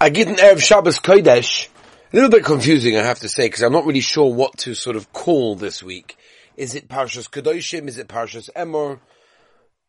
I 0.00 0.10
get 0.10 0.28
an 0.28 0.36
Erev 0.36 0.60
Shabbos 0.60 1.00
Kodesh. 1.00 1.66
A 1.66 2.16
little 2.16 2.30
bit 2.30 2.44
confusing, 2.44 2.96
I 2.96 3.02
have 3.02 3.18
to 3.18 3.28
say, 3.28 3.46
because 3.46 3.62
I'm 3.62 3.72
not 3.72 3.84
really 3.84 4.00
sure 4.00 4.32
what 4.32 4.56
to 4.58 4.74
sort 4.74 4.94
of 4.94 5.12
call 5.12 5.56
this 5.56 5.82
week. 5.82 6.16
Is 6.56 6.76
it 6.76 6.86
Parshas 6.88 7.28
Kedoshim? 7.28 7.88
Is 7.88 7.98
it 7.98 8.06
Parshas 8.06 8.48
Emor? 8.54 9.00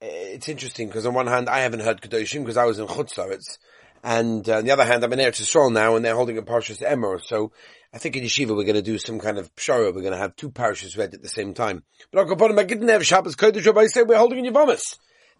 Eh, 0.01 0.07
it's 0.33 0.49
interesting 0.49 0.87
because 0.87 1.05
on 1.05 1.13
one 1.13 1.27
hand 1.27 1.47
I 1.47 1.59
haven't 1.59 1.81
heard 1.81 2.01
Kedoshim 2.01 2.39
because 2.39 2.57
I 2.57 2.65
was 2.65 2.79
in 2.79 2.87
Chutzaretz, 2.87 3.59
and 4.03 4.49
uh, 4.49 4.57
on 4.57 4.65
the 4.65 4.71
other 4.71 4.83
hand 4.83 5.03
I'm 5.03 5.13
in 5.13 5.19
Eretz 5.19 5.43
Yisrael 5.43 5.71
now 5.71 5.95
and 5.95 6.03
they're 6.03 6.15
holding 6.15 6.39
a 6.39 6.41
Parshas 6.41 6.81
Emor. 6.81 7.21
So 7.23 7.51
I 7.93 7.99
think 7.99 8.15
in 8.15 8.23
Yeshiva 8.23 8.57
we're 8.57 8.63
going 8.63 8.73
to 8.73 8.81
do 8.81 8.97
some 8.97 9.19
kind 9.19 9.37
of 9.37 9.55
pshara. 9.55 9.93
We're 9.93 10.01
going 10.01 10.13
to 10.13 10.17
have 10.17 10.35
two 10.35 10.49
parshas 10.49 10.97
read 10.97 11.13
at 11.13 11.21
the 11.21 11.29
same 11.29 11.53
time. 11.53 11.83
But 12.11 12.21
I'll 12.21 12.35
go 12.35 12.45
on. 12.45 12.57
I 12.57 12.63
didn't 12.63 12.87
have 12.87 13.05
Shabbos 13.05 13.35
Kodesh. 13.35 13.63
Rabbi 13.63 13.85
say 13.85 14.01
we're 14.01 14.17
holding 14.17 14.43
in 14.43 14.51
Yavamas. 14.51 14.97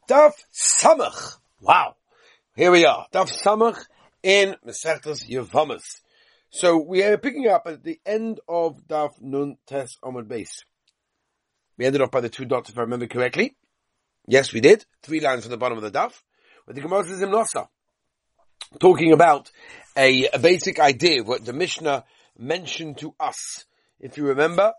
Daf 0.08 0.34
Samach. 0.54 1.40
Wow. 1.60 1.96
Here 2.56 2.70
we 2.70 2.86
are. 2.86 3.08
Daf 3.12 3.36
Samach 3.36 3.84
in 4.24 4.56
Mesechtas 4.66 5.28
Yavamas. 5.30 6.02
So 6.52 6.78
we 6.78 7.04
are 7.04 7.18
picking 7.18 7.48
up 7.48 7.64
at 7.68 7.84
the 7.84 8.00
end 8.06 8.40
of 8.48 8.88
Daf 8.88 9.12
Nun 9.22 9.58
Tes 9.68 9.98
Omad 10.04 10.28
Base. 10.28 10.64
We 11.78 11.86
ended 11.86 12.02
off 12.02 12.12
by 12.12 12.22
the 12.22 12.30
two 12.30 12.46
dots 12.46 12.70
if 12.70 12.78
I 12.78 12.82
remember 12.82 13.08
correctly. 13.08 13.56
Yes, 14.28 14.52
we 14.52 14.60
did. 14.60 14.86
Three 15.04 15.22
lines 15.22 15.44
from 15.44 15.52
the 15.52 15.58
bottom 15.58 15.78
of 15.78 15.84
the 15.84 15.92
Daf. 15.92 16.22
Where 16.66 16.74
the 16.74 16.82
Gemara 16.82 17.04
says 17.06 17.22
Nosa. 17.22 17.68
Talking 18.80 19.14
about 19.14 19.52
a, 19.96 20.28
a 20.34 20.40
basic 20.40 20.80
idea 20.80 21.22
of 21.22 21.28
what 21.28 21.46
the 21.46 21.54
Mishnah 21.54 22.04
mentioned 22.38 22.98
to 23.00 23.16
us. 23.20 23.66
If 24.00 24.18
you 24.18 24.26
remember, 24.26 24.74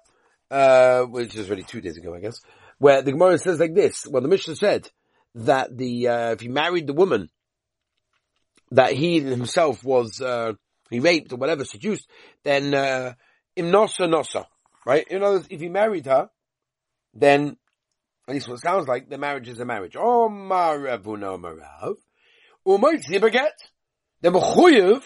uh, 0.50 1.02
which 1.02 1.34
was 1.34 1.48
really 1.48 1.62
two 1.62 1.80
days 1.80 1.96
ago, 1.96 2.14
I 2.14 2.20
guess, 2.20 2.40
where 2.78 3.02
the 3.02 3.12
Gemara 3.12 3.38
says 3.38 3.59
like 3.59 3.74
this. 3.74 4.06
Well, 4.06 4.22
the 4.22 4.28
Mishnah 4.28 4.56
said 4.56 4.90
that 5.34 5.76
the, 5.76 6.09
uh, 6.09 6.30
if 6.32 6.40
he 6.40 6.48
married 6.48 6.86
the 6.86 6.92
woman 6.92 7.30
that 8.73 8.92
he 8.92 9.20
himself 9.20 9.84
was, 9.84 10.20
uh, 10.20 10.52
he 10.91 11.01
raped 11.01 11.33
or 11.33 11.37
whatever, 11.37 11.65
seduced, 11.65 12.09
then, 12.45 12.74
uh, 12.74 13.15
im 13.57 13.71
nosa 13.71 14.45
right? 14.87 15.07
In 15.09 15.23
other 15.23 15.37
words, 15.37 15.49
if 15.51 15.60
he 15.60 15.68
married 15.68 16.07
her, 16.07 16.30
then, 17.15 17.57
at 18.29 18.35
least 18.35 18.49
what 18.49 18.59
it 18.59 18.62
sounds 18.62 18.87
like, 18.88 19.09
the 19.09 19.18
marriage 19.18 19.49
is 19.49 19.59
a 19.59 19.65
marriage. 19.65 19.96
Oh, 19.96 20.29
maravuna 20.30 21.38
marav. 21.40 21.96
Umaytzi 22.66 23.21
baget. 23.21 23.51
The 24.21 24.30
mechuyev, 24.30 25.02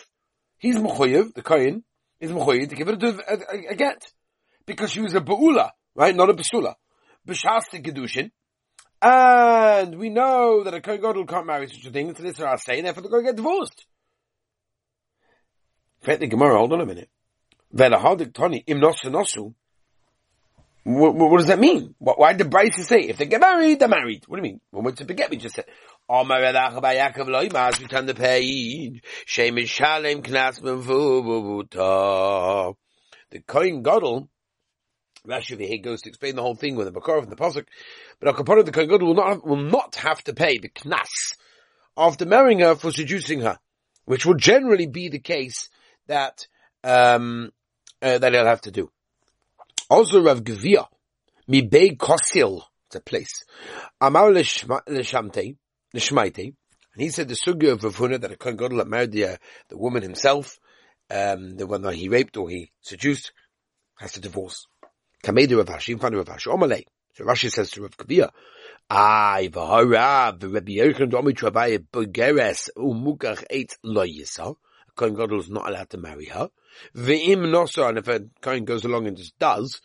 he's 0.59 0.77
mechuyev, 0.77 1.35
the 1.35 1.43
kohen, 1.43 1.85
is 2.21 2.31
mechuyev 2.31 2.69
to 2.69 2.75
give 2.75 2.89
it 2.89 3.03
a, 3.03 3.09
a, 3.09 3.73
a, 3.73 3.75
get. 3.75 4.03
Because 4.67 4.91
she 4.91 5.01
was 5.01 5.15
a 5.15 5.21
ba'ula, 5.21 5.71
right? 5.95 6.15
Not 6.15 6.31
a 6.31 6.35
basula. 6.35 6.75
B'shas 7.27 7.65
kedushin. 7.73 8.31
And 9.07 9.99
we 9.99 10.09
know 10.09 10.65
that 10.65 10.73
a 10.73 10.81
Kohen 10.81 11.03
Gadol 11.03 11.27
can't 11.27 11.47
marry 11.47 11.69
such 11.69 11.85
a 11.85 11.91
thing, 11.91 12.15
so 12.15 12.23
this 12.23 12.39
is 12.39 12.41
our 12.41 12.57
saying, 12.57 12.85
therefore 12.85 13.03
they're 13.03 13.11
going 13.11 13.25
to 13.25 13.29
get 13.33 13.37
divorced. 13.37 13.85
Fet 16.01 16.21
the 16.21 16.27
Gemara, 16.27 16.57
hold 16.57 16.73
on 16.73 16.81
a 16.81 16.87
minute. 16.87 17.11
Velahadik 17.75 18.33
Tani, 18.33 18.65
im 18.67 18.81
nosu 18.81 19.11
nosu. 19.11 19.53
What, 20.85 21.15
what, 21.15 21.37
does 21.37 21.49
that 21.49 21.59
mean? 21.59 21.95
Why 21.99 22.33
did 22.33 22.49
Bryce 22.49 22.87
say, 22.87 23.01
if 23.01 23.19
they 23.19 23.27
get 23.27 23.43
married, 23.43 23.79
they're 23.79 23.89
married? 23.89 24.25
What 24.27 24.39
do 24.39 24.47
you 24.47 24.53
mean? 24.53 24.63
Well, 24.73 24.83
what's 24.83 25.03
it 25.03 25.07
forget? 25.07 25.29
We 25.29 25.37
just 25.37 25.57
said, 25.57 25.67
Omar 26.09 26.41
Redach 26.41 26.81
by 26.81 26.97
Yaakov 26.97 27.29
Loimas, 27.29 27.79
we 27.81 27.87
turn 27.87 28.07
the 28.07 28.15
page. 28.15 29.03
Shem 29.27 29.57
Shalem 29.67 30.23
Knas 30.23 30.63
The 33.31 33.41
Kohen 33.41 33.83
Gadol, 33.83 34.31
Rashi 35.27 35.59
here 35.59 35.79
goes 35.79 36.03
to 36.03 36.11
explain 36.11 36.37
the 36.37 36.43
whole 36.43 36.55
thing 36.55 36.77
with 36.77 36.93
the 36.93 37.01
Bakorov 37.01 37.23
and 37.23 37.33
the 37.33 37.37
Pasuk. 37.37 37.65
But 38.21 38.35
Akapono, 38.35 38.65
the 38.65 38.73
Kohen 38.73 38.89
Gadol 38.89 39.09
will 39.09 39.15
not, 39.15 39.47
will 39.47 39.57
not 39.57 39.95
have 39.97 40.23
to 40.25 40.35
pay 40.35 40.59
the 40.59 40.69
Knas 40.69 41.35
after 41.97 42.27
marrying 42.27 42.61
her 42.61 42.75
for 42.75 42.91
seducing 42.91 43.41
her, 43.41 43.59
which 44.05 44.27
will 44.27 44.35
generally 44.35 44.87
be 44.87 45.09
the 45.09 45.19
case 45.19 45.71
that, 46.09 46.47
um, 46.83 47.53
uh, 48.03 48.19
that 48.19 48.33
he'll 48.33 48.45
have 48.45 48.61
to 48.63 48.71
do. 48.71 48.91
Also 49.89 50.23
Rav 50.23 50.45
Gvia, 50.45 50.87
mi 51.49 51.63
bei 51.63 51.91
Kosil, 51.91 52.63
it's 52.87 52.97
a 52.97 53.01
place. 53.01 53.45
Amar 54.01 54.31
l'shamte, 54.31 55.57
l'shmaite, 55.95 56.55
and 56.95 57.03
he 57.03 57.09
said 57.09 57.29
the 57.29 57.35
sugya 57.35 57.73
of 57.73 57.83
Rav 57.83 57.97
Huna 57.97 58.21
that 58.21 58.33
a 58.33 58.37
Kohen 58.37 58.57
Gadol 58.57 58.85
married 58.85 59.13
the, 59.13 59.25
uh, 59.25 59.37
the 59.69 59.79
woman 59.79 60.03
himself, 60.03 60.59
um, 61.11 61.57
the 61.57 61.67
one 61.67 61.81
that 61.83 61.95
he 61.95 62.11
raped 62.11 62.37
or 62.37 62.51
he 62.51 62.71
seduced, 62.83 63.33
has 63.99 64.13
to 64.13 64.21
divorce. 64.21 64.67
Kamei 65.25 65.51
Rav 65.57 65.67
Ashi, 65.67 65.93
in 65.93 65.99
front 65.99 66.15
of 66.15 66.29
Rav 66.29 66.37
Ashi, 66.37 66.49
Omalei. 66.53 66.85
So 67.15 67.25
Rashi 67.25 67.51
says 67.51 67.71
to 67.71 67.83
Rav 67.83 67.97
Gvia, 67.97 68.31
Ay, 68.91 69.49
v'harav, 69.51 70.53
Rabbi 70.53 70.73
Yochanan 70.73 71.11
Domi 71.11 71.33
Travaya 71.33 71.79
Bogeres, 71.79 72.69
umukach 72.77 73.43
eight 73.49 73.75
lo 73.83 74.05
yisa. 74.05 74.55
Kohen 74.95 75.15
Gadol 75.15 75.41
is 75.41 75.49
not 75.49 75.67
allowed 75.67 75.89
to 75.89 75.97
marry 75.97 76.27
her. 76.27 76.51
V'im 76.95 77.39
nosa, 77.51 77.89
and 77.89 77.99
if 77.99 78.09
a 78.09 78.21
Kohen 78.43 78.67
goes 78.67 78.85
along 78.85 79.07
and 79.07 79.17
just 79.17 79.39
does, 79.39 79.81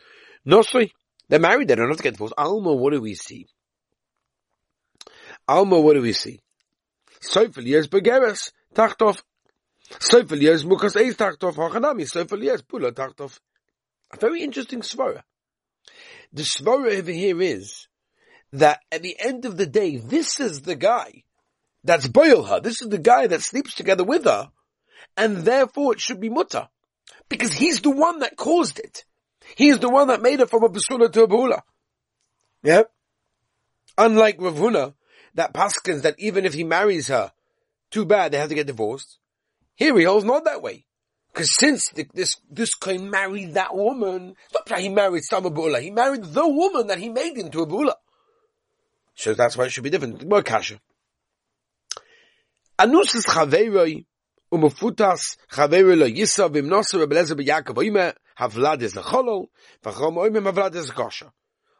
nosoi, 0.45 0.91
they're 1.29 1.39
married, 1.39 1.69
they 1.69 1.75
don't 1.75 1.87
have 1.87 1.97
to 1.97 2.03
get 2.03 2.13
divorced. 2.13 2.33
Alma, 2.37 2.73
what 2.73 2.91
do 2.91 2.99
we 2.99 3.15
see? 3.15 3.47
Alma, 5.47 5.79
what 5.79 5.93
do 5.93 6.01
we 6.01 6.11
see? 6.11 6.41
Soifel 7.21 7.65
years 7.65 7.87
begeres, 7.87 8.51
tachtov. 8.75 9.21
Soifel 9.89 10.41
years 10.41 10.65
mukas 10.65 10.99
eis 10.99 11.15
tachtov, 11.15 11.55
hachanami, 11.55 12.03
soifel 12.03 12.43
years 12.43 12.61
pula 12.61 12.91
tachtov. 12.91 13.39
A 14.11 14.17
very 14.17 14.41
interesting 14.41 14.81
svara. 14.81 15.23
The 16.33 16.43
svara 16.43 16.97
over 16.97 17.11
here 17.11 17.41
is 17.41 17.87
that 18.53 18.81
at 18.91 19.01
the 19.01 19.15
end 19.19 19.45
of 19.45 19.57
the 19.57 19.65
day, 19.65 19.97
this 19.97 20.39
is 20.39 20.61
the 20.61 20.75
guy 20.75 21.23
that's 21.83 22.07
boil 22.07 22.43
her. 22.43 22.59
This 22.59 22.81
is 22.81 22.89
the 22.89 22.97
guy 22.97 23.27
that 23.27 23.41
sleeps 23.41 23.73
together 23.73 24.03
with 24.03 24.25
her, 24.25 24.51
and 25.17 25.37
therefore 25.37 25.93
it 25.93 26.01
should 26.01 26.19
be 26.19 26.29
mutter. 26.29 26.69
Because 27.29 27.53
he's 27.53 27.81
the 27.81 27.91
one 27.91 28.19
that 28.19 28.35
caused 28.35 28.79
it. 28.79 29.05
He's 29.55 29.79
the 29.79 29.89
one 29.89 30.07
that 30.07 30.21
made 30.21 30.39
it 30.39 30.49
from 30.49 30.63
a 30.63 30.69
basula 30.69 31.11
to 31.11 31.23
a 31.23 31.27
bula. 31.27 31.63
Yeah? 32.63 32.83
Unlike 33.97 34.37
Ravuna, 34.39 34.93
that 35.35 35.53
paskins 35.53 36.03
that 36.03 36.15
even 36.19 36.45
if 36.45 36.53
he 36.53 36.63
marries 36.63 37.07
her, 37.07 37.31
too 37.91 38.05
bad, 38.05 38.31
they 38.31 38.37
have 38.37 38.49
to 38.49 38.55
get 38.55 38.67
divorced. 38.67 39.17
Here 39.75 39.97
he 39.97 40.03
holds 40.03 40.25
not 40.25 40.45
that 40.45 40.61
way. 40.61 40.85
Because 41.31 41.55
since 41.55 41.89
the, 41.93 42.07
this, 42.13 42.35
this 42.49 42.75
guy 42.75 42.97
married 42.97 43.53
that 43.53 43.75
woman, 43.75 44.35
not 44.53 44.65
that 44.65 44.79
he 44.79 44.89
married 44.89 45.23
some 45.23 45.43
bula, 45.53 45.79
he 45.79 45.91
married 45.91 46.23
the 46.23 46.47
woman 46.47 46.87
that 46.87 46.97
he 46.97 47.09
made 47.09 47.37
into 47.37 47.61
a 47.61 47.65
bula. 47.65 47.95
So 49.15 49.33
that's 49.33 49.57
why 49.57 49.65
it 49.65 49.71
should 49.71 49.83
be 49.83 49.89
different. 49.89 50.27
More 50.27 50.41
kasha. 50.41 50.79
Anus 52.79 53.15
is 53.15 53.25
chaveiroi, 53.25 54.05
umufutas 54.51 55.37
chaveiroi 55.51 55.97
lo 55.97 56.07
yisa, 56.07 56.49
vimnosa 56.49 57.05
rebeleza 57.05 57.35
b'yakov 57.35 57.75
oime, 57.75 58.13
havlad 58.39 58.81
is 58.81 58.95
a 58.95 59.01
cholol, 59.01 59.47
v'chom 59.83 60.15
oime 60.15 60.41
havlad 60.41 60.75
is 60.75 60.89
kosha. 60.91 61.31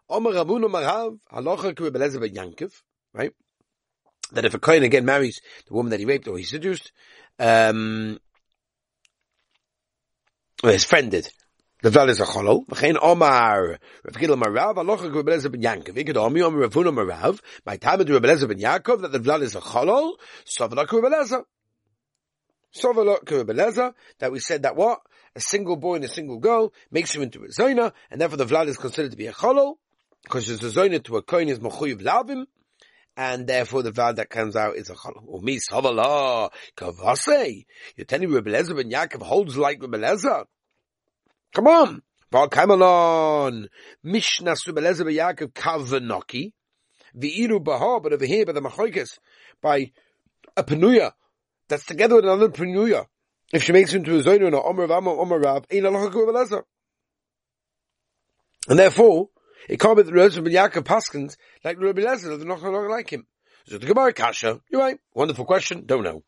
Omer 0.10 0.32
Rabunu 0.32 0.70
Marav, 0.70 1.18
halacha 1.32 1.74
k'rebeleza 1.74 2.18
b'yankiv, 2.18 2.74
right? 3.14 3.32
That 4.34 4.46
if 4.46 4.54
a 4.54 4.60
kohen 4.60 4.84
again 4.84 5.06
marries 5.06 5.40
the 5.68 5.74
woman 5.74 5.92
that 5.92 6.00
he 6.00 6.06
raped 6.06 6.28
or 6.28 6.38
he 6.38 6.44
seduced, 6.44 6.92
um, 7.40 8.20
or 10.64 10.72
his 10.72 10.84
friend 10.84 11.12
did, 11.12 11.30
the 11.82 11.90
vel 11.90 12.10
is 12.10 12.20
a 12.20 12.26
cholol. 12.26 12.66
V'chein 12.68 12.98
Omar, 13.02 13.80
Rav 14.04 14.14
Gidel 14.14 14.42
Marav, 14.42 14.76
halacha 14.76 15.12
k'rebeleza 15.12 15.48
b'yankiv. 15.48 15.96
Ikad 15.96 16.18
Omi 16.18 16.42
Omer 16.42 16.68
Ravuna 16.68 16.94
Marav, 16.94 17.40
my 17.66 17.78
time 17.78 18.00
to 18.00 18.20
Rebeleza 18.20 18.48
ben 18.48 18.60
Yaakov, 18.60 19.02
that 19.02 19.12
the 19.12 19.20
vel 19.20 19.42
is 19.42 19.56
a 19.56 19.62
cholol, 19.62 20.14
sovela 20.46 20.86
k'rebeleza. 20.86 21.44
Sovela 22.76 23.24
k'rebeleza, 23.24 23.94
that 24.20 24.32
we 24.32 24.40
said 24.40 24.64
that 24.64 24.76
what? 24.76 25.00
A 25.36 25.40
single 25.40 25.78
boy 25.78 25.96
and 25.96 26.06
a 26.06 26.08
single 26.08 26.40
girl 26.40 26.74
makes 26.92 27.16
him 27.16 27.22
into 27.22 27.44
a 27.44 27.48
zoina, 27.48 27.94
and 28.10 28.20
therefore 28.20 28.38
the 28.38 28.46
vlad 28.46 28.68
is 28.68 28.78
considered 28.78 29.12
to 29.12 29.18
be 29.18 29.28
a 29.28 29.32
cholol, 29.32 29.76
because 30.24 30.50
it's 30.50 30.64
a 30.64 30.70
zoina 30.70 31.02
to 31.04 31.18
a 31.18 31.22
kohen 31.22 31.50
is 31.50 31.60
mechuyev 31.60 32.02
lavim, 32.02 32.46
and 33.18 33.48
therefore 33.48 33.84
the 33.84 33.92
vlad 33.92 34.16
that 34.16 34.30
comes 34.30 34.56
out 34.56 34.76
is 34.76 34.90
a 34.90 34.94
cholol. 34.94 35.42
Umi 35.42 35.60
savala 35.60 36.50
kavase. 36.76 37.66
You're 37.96 38.06
telling 38.06 38.30
Rebbe 38.30 38.50
Lezer 38.50 38.82
Yaakov 38.82 39.22
holds 39.22 39.58
like 39.58 39.82
Rebbe 39.82 39.98
Lezer. 39.98 40.46
Come 41.54 41.68
on. 41.68 42.02
Bar 42.32 42.48
Kamalon. 42.48 43.68
Mishnah 44.04 44.56
Rebbe 44.66 44.82
Lezer 44.82 45.06
ben 45.06 45.16
Yaakov 45.16 45.54
kavanoki. 45.54 46.54
V'iru 47.18 47.64
baha, 47.64 48.00
but 48.00 48.14
over 48.14 48.26
here 48.26 48.46
by 48.46 48.52
the 48.52 48.62
machoikas, 48.62 49.18
by 49.62 49.92
a 50.56 50.64
penuya, 50.64 51.12
that's 51.68 51.86
together 51.86 52.16
with 52.16 52.26
another 52.26 52.50
penuya. 52.50 53.06
If 53.52 53.64
she 53.64 53.72
makes 53.72 53.92
him 53.92 54.04
to 54.04 54.20
a 54.20 54.24
zoinu 54.24 54.46
and 54.46 54.56
a 54.56 54.62
omer 54.62 54.84
of 54.84 54.92
Amma, 54.92 55.12
omer 55.12 55.40
Rav, 55.40 55.66
ain't 55.72 55.86
a 55.86 55.90
locha 55.90 56.14
Rebbe. 56.14 56.64
And 58.70 58.78
therefore, 58.78 59.30
it 59.68 59.80
can't 59.80 59.98
be 59.98 60.04
the 60.04 60.12
Rebbe 60.12 60.42
ben 60.42 60.54
Yaakov 60.54 60.84
Paskins 60.84 61.36
like 61.64 61.80
Rebbe 61.80 62.02
Lezer, 62.02 62.38
they're 62.38 62.48
not 62.48 62.62
going 62.62 62.74
to 62.74 62.80
like 62.90 63.10
him. 63.10 63.26
So 63.66 63.78
the 63.78 63.86
Gemara 63.86 64.14
Kasha, 64.14 64.62
you're 64.72 64.82
right, 64.82 65.00
wonderful 65.14 65.46
question, 65.46 65.84
don't 65.86 66.04
know. 66.04 66.24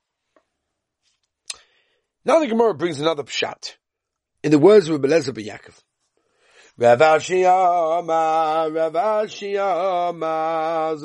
Now 2.24 2.39
the 2.39 2.48
Gemara 2.48 2.74
brings 2.74 3.00
another 3.00 3.24
pshat. 3.24 3.75
In 4.44 4.51
the 4.51 4.60
words 4.60 4.89
of 4.89 5.01
Rebbe 5.01 5.07
Lezer 5.13 5.33
Yaakov. 5.33 5.80
Rav 6.78 7.00
Ashi 7.00 7.44
Rav 7.45 8.94
Ashi 8.94 9.54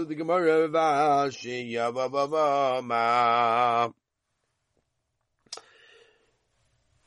the 0.08 0.14
Gemara 0.14 0.68
Rav 0.68 1.32
Ashi 1.32 1.74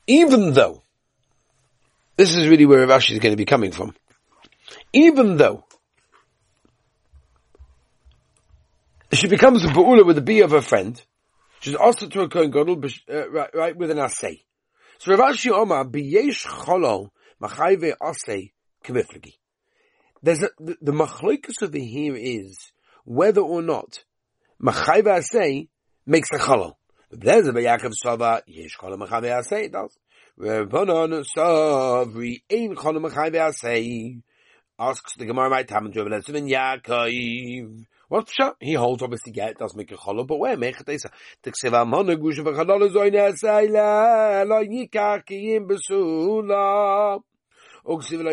even 0.06 0.52
though, 0.52 0.82
this 2.16 2.34
is 2.34 2.48
really 2.48 2.66
where 2.66 2.80
Rav 2.86 3.00
Ashi 3.00 3.12
is 3.12 3.20
going 3.20 3.32
to 3.32 3.36
be 3.36 3.44
coming 3.44 3.70
from, 3.70 3.94
even 4.92 5.36
though 5.36 5.64
she 9.12 9.28
becomes 9.28 9.64
a 9.64 9.68
Ba'ula 9.68 10.06
with 10.06 10.16
the 10.16 10.22
B 10.22 10.40
of 10.40 10.50
her 10.50 10.60
friend, 10.60 11.00
she's 11.60 11.74
also 11.74 12.06
to 12.08 12.22
a 12.22 12.28
Kohen 12.28 12.50
Gadol, 12.50 12.80
uh, 13.08 13.30
right, 13.30 13.50
right, 13.54 13.76
with 13.76 13.90
an 13.90 13.98
Asay. 13.98 14.42
So 14.98 15.14
Rav 15.16 15.34
Ashi 15.34 15.50
Omar, 15.50 15.84
B'yesh 15.84 16.46
Cholol, 16.46 17.10
Machayve 17.42 17.94
Asay, 18.00 18.52
Kemiflagi. 18.84 19.34
There's 20.22 20.42
a, 20.42 20.50
the, 20.58 20.76
the 20.82 20.92
machloikus 20.92 21.62
over 21.62 21.78
here 21.78 22.14
is 22.14 22.72
whether 23.04 23.40
or 23.40 23.62
not 23.62 24.04
Machayve 24.62 25.04
Asay 25.04 25.68
makes 26.06 26.30
a 26.32 26.38
Cholol. 26.38 26.74
There's 27.10 27.48
a 27.48 27.52
Yaakov 27.52 27.92
Sava, 27.94 28.42
Yesh 28.46 28.76
Cholol 28.78 28.98
Machayve 28.98 29.42
Asay, 29.42 29.64
it 29.64 29.72
does. 29.72 29.96
Rabbanon 30.38 31.24
Savri, 31.34 32.42
Ein 32.52 32.76
Cholol 32.76 33.10
Machayve 33.10 33.52
Asay. 33.52 34.20
Asks 34.82 35.14
the 35.16 35.26
Gemara, 35.26 35.50
my 35.50 35.62
Tam 35.62 35.84
and 35.84 35.94
Yaakov. 35.94 37.84
What's 38.08 38.34
pshat? 38.34 38.54
He 38.60 38.72
holds 38.72 39.02
obviously 39.02 39.34
it 39.36 39.58
does 39.58 39.76
make 39.76 39.92
a 39.92 39.96
cholol, 39.96 40.26
but 40.26 40.38
where 40.38 40.56
make 40.56 40.80
it 40.80 40.86
The 40.86 41.52
kseva 41.52 41.86
mona 41.86 42.16
gusha 42.16 42.42
v'cholol 42.42 42.90
zoyne 42.90 43.12
asayla 43.12 44.48
lo 44.48 44.64
yikach 44.64 45.26
kiyim 45.26 45.68
besula. 45.68 47.20
Uksiv 47.86 48.24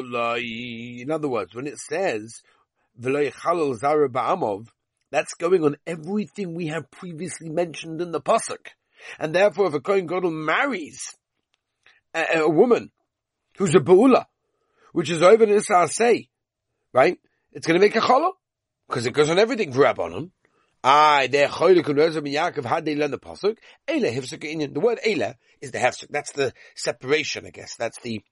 lo 0.00 1.02
In 1.02 1.10
other 1.10 1.28
words, 1.28 1.54
when 1.54 1.66
it 1.66 1.78
says 1.78 2.40
v'lo 2.98 3.30
yichalel 3.30 3.78
zarabiyamov, 3.78 4.68
that's 5.10 5.34
going 5.34 5.64
on 5.64 5.76
everything 5.86 6.54
we 6.54 6.68
have 6.68 6.90
previously 6.90 7.50
mentioned 7.50 8.00
in 8.00 8.10
the 8.10 8.22
pasuk. 8.22 8.68
And 9.18 9.34
therefore, 9.34 9.66
if 9.66 9.74
a 9.74 9.80
Kohen 9.80 10.06
Gadol 10.06 10.30
marries 10.30 11.17
a, 12.14 12.40
a 12.40 12.48
woman 12.48 12.90
who's 13.56 13.74
a 13.74 13.80
Ba'ula, 13.80 14.26
which 14.92 15.10
is 15.10 15.22
over 15.22 15.44
in 15.44 15.62
say, 15.88 16.28
right? 16.92 17.18
It's 17.52 17.66
going 17.66 17.80
to 17.80 17.84
make 17.84 17.96
a 17.96 18.00
cholol 18.00 18.32
because 18.88 19.06
it 19.06 19.12
goes 19.12 19.30
on 19.30 19.38
everything 19.38 19.72
for 19.72 19.80
Rabbanon. 19.80 20.30
I 20.82 21.26
there 21.26 21.48
cholik 21.48 21.88
and 21.88 21.98
Rezim 21.98 22.18
and 22.18 22.26
Yaakov 22.28 22.64
had 22.64 22.84
they 22.84 22.94
learn 22.94 23.10
the 23.10 23.18
pasuk. 23.18 23.58
Eila 23.88 24.14
hifsuk 24.14 24.44
inyan. 24.44 24.74
The 24.74 24.80
word 24.80 25.00
eila 25.04 25.34
is 25.60 25.72
the 25.72 25.78
hefsuk. 25.78 26.06
That's 26.10 26.32
the 26.32 26.52
separation, 26.76 27.46
I 27.46 27.50
guess. 27.50 27.74
That's 27.76 27.98
the 28.00 28.22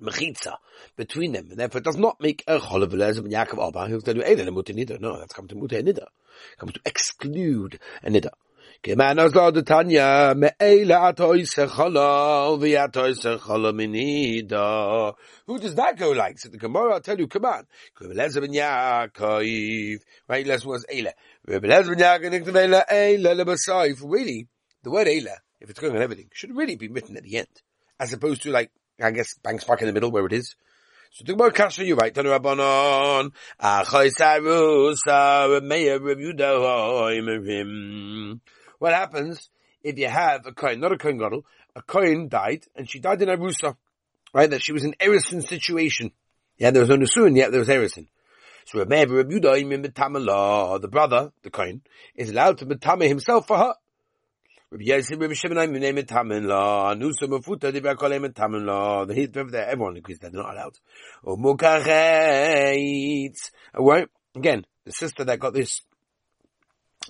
mechitza 0.00 0.54
between 0.96 1.32
them, 1.32 1.48
and 1.50 1.58
therefore 1.58 1.80
it 1.80 1.84
does 1.84 1.98
not 1.98 2.20
make 2.20 2.42
a 2.46 2.58
chol 2.58 2.82
of 2.82 2.92
Rezim 2.92 3.30
Yaakov 3.30 3.68
Abba. 3.68 3.88
He'll 3.88 4.00
tell 4.00 4.16
you 4.16 4.22
eila 4.22 4.48
mutar 4.48 4.74
nida. 4.74 4.98
No, 4.98 5.18
that's 5.18 5.34
come 5.34 5.46
to 5.48 5.54
mutar 5.54 5.82
nida. 5.82 6.06
Come 6.58 6.70
to 6.70 6.80
exclude 6.86 7.78
a 8.02 8.08
nida. 8.08 8.30
כמן 8.83 9.19
עזו 9.19 9.51
דתניא, 9.51 10.03
מאלה 10.35 11.09
התויסה 11.09 11.67
חולו, 11.67 12.57
והתויסה 12.61 13.37
חולו 13.37 13.73
מנידו. 13.73 15.11
Who 15.47 15.57
does 15.59 15.75
that 15.75 15.97
go 15.97 16.11
like? 16.11 16.37
So 16.39 16.49
the 16.49 16.57
Gemara, 16.57 16.95
I'll 16.95 17.01
tell 17.01 17.17
you, 17.17 17.27
come 17.27 17.45
on. 17.45 17.63
Rebelezer 18.01 18.41
ben 18.41 18.51
Yaakov. 18.51 19.99
Right, 20.27 20.45
last 20.45 20.65
was 20.65 20.85
Eila. 20.93 21.11
Rebelezer 21.47 21.95
ben 21.95 21.99
Yaakov, 21.99 22.31
niktav 22.31 22.53
Eila, 22.53 22.83
Eila 22.91 23.33
lebasayif. 23.33 24.01
Really, 24.03 24.47
the 24.83 24.91
word 24.91 25.07
Eila, 25.07 25.37
if 25.61 25.69
it's 25.69 25.79
going 25.79 25.95
on 25.95 26.01
everything, 26.01 26.29
should 26.33 26.55
really 26.55 26.75
be 26.75 26.89
written 26.89 27.15
at 27.17 27.23
the 27.23 27.37
end. 27.37 27.47
As 27.99 28.11
opposed 28.13 28.43
to 28.43 28.51
like, 28.51 28.71
I 29.01 29.11
guess, 29.11 29.35
banks 29.41 29.63
back 29.63 29.81
in 29.81 29.87
the 29.87 29.93
middle 29.93 30.11
where 30.11 30.25
it 30.25 30.33
is. 30.33 30.55
So 31.11 31.23
the 31.25 31.33
Gemara 31.33 31.51
kasha 31.53 31.85
you 31.85 31.95
right. 31.95 32.13
Tanu 32.13 32.37
Rabbanon. 32.37 33.31
Achoy 33.61 34.09
sarusa, 34.11 35.47
Remeir, 35.47 35.99
Rebuda, 35.99 36.59
Hoimim. 36.59 38.41
What 38.82 38.94
happens 38.94 39.48
if 39.84 39.96
you 39.96 40.08
have 40.08 40.44
a 40.44 40.50
coin, 40.50 40.80
not 40.80 40.90
a 40.90 40.98
coin 40.98 41.16
gadol, 41.16 41.46
a 41.76 41.82
coin 41.82 42.28
died 42.28 42.64
and 42.74 42.90
she 42.90 42.98
died 42.98 43.22
in 43.22 43.28
Arusa, 43.28 43.76
right? 44.34 44.50
That 44.50 44.60
she 44.60 44.72
was 44.72 44.82
in 44.82 44.94
Erison 44.94 45.40
situation. 45.46 46.10
Yeah, 46.58 46.72
there 46.72 46.80
was 46.80 46.88
no 46.88 46.96
Nusuin 46.96 47.36
yet, 47.36 47.52
there 47.52 47.60
was 47.60 47.68
Erison. 47.68 48.08
So 48.64 48.80
Rabbi 48.80 49.04
Yehuda, 49.04 50.80
the 50.80 50.88
brother, 50.88 51.30
the 51.44 51.50
coin, 51.50 51.82
is 52.16 52.30
allowed 52.30 52.58
to 52.58 52.66
metame 52.66 53.06
himself 53.06 53.46
for 53.46 53.56
her. 53.56 53.74
Rabbi 54.72 54.90
Rabbi. 54.90 55.14
The 59.04 59.30
over 59.36 59.50
there, 59.52 59.68
everyone 59.68 59.96
agrees 59.96 60.18
they're 60.18 60.32
not 60.32 60.52
allowed. 60.52 60.76
Or 61.22 61.36
mukachet. 61.36 63.32
Right? 63.78 64.08
Again, 64.34 64.66
the 64.84 64.90
sister 64.90 65.22
that 65.22 65.38
got 65.38 65.54
this 65.54 65.82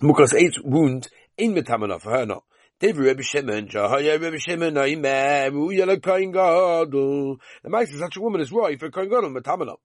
mukas 0.00 0.34
eight 0.34 0.56
wound 0.62 1.08
in 1.36 1.54
metamana 1.54 2.00
for 2.00 2.10
her 2.10 2.26
not. 2.26 2.44
David 2.80 3.04
Rebbe 3.04 3.22
Shimon, 3.22 3.68
Jahaya 3.68 4.20
Rebbe 4.20 4.38
Shimon, 4.38 4.74
Naimeh, 4.74 5.52
Uyala 5.52 6.02
Kohen 6.02 6.32
Gadol. 6.32 7.38
The 7.62 7.70
mice 7.70 7.92
is 7.92 8.00
such 8.00 8.16
a 8.16 8.20
woman 8.20 8.40
is 8.40 8.50
roy 8.50 8.76
for 8.76 8.90
Kohen 8.90 9.08
Gadol, 9.08 9.30
metamana. 9.30 9.76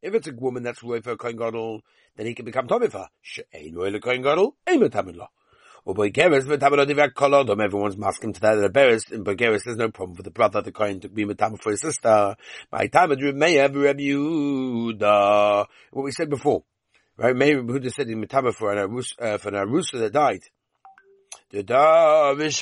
If 0.00 0.14
it's 0.14 0.28
a 0.28 0.32
woman 0.32 0.62
that's 0.62 0.82
roy 0.82 1.02
for 1.02 1.16
Kohen 1.16 1.36
Gadol, 1.36 1.82
then 2.16 2.26
he 2.26 2.34
can 2.34 2.46
become 2.46 2.66
Tomifa. 2.66 3.08
She'ein 3.20 3.74
roy 3.74 3.90
le 3.90 4.00
Kohen 4.00 4.22
Gadol, 4.22 4.56
ein 4.66 4.80
metamana. 4.80 5.26
Or 5.84 5.94
Boigeris, 5.94 6.44
metamana 6.46 6.86
divak 6.86 7.12
kolodom, 7.12 7.62
everyone's 7.62 7.98
masking 7.98 8.32
to 8.32 8.40
that. 8.40 8.54
The 8.54 8.70
Beres, 8.70 9.12
in 9.12 9.22
Boigeris, 9.22 9.64
there's 9.64 9.76
no 9.76 9.90
problem 9.90 10.16
for 10.16 10.22
the 10.22 10.30
brother, 10.30 10.62
the 10.62 10.72
Kohen 10.72 11.00
to 11.00 11.08
be 11.10 11.26
metamana 11.26 11.60
for 11.60 11.72
his 11.72 11.80
sister. 11.80 12.36
My 12.72 12.86
time 12.86 13.12
at 13.12 13.20
Rebbe 13.20 13.38
Rebbe 13.38 14.00
Yehuda. 14.00 15.66
What 15.90 16.04
we 16.04 16.12
said 16.12 16.30
before. 16.30 16.64
Right? 17.20 17.36
Maybe 17.36 17.60
Yehuda 17.60 17.92
said 17.92 18.08
in 18.08 18.24
metama 18.24 18.54
for 18.54 18.72
an 18.72 18.88
Arusa, 18.88 19.20
uh, 19.20 19.36
for 19.36 19.50
an 19.50 19.56
Arusa 19.56 19.98
that 19.98 20.14
died. 20.14 20.40
Following 21.52 22.52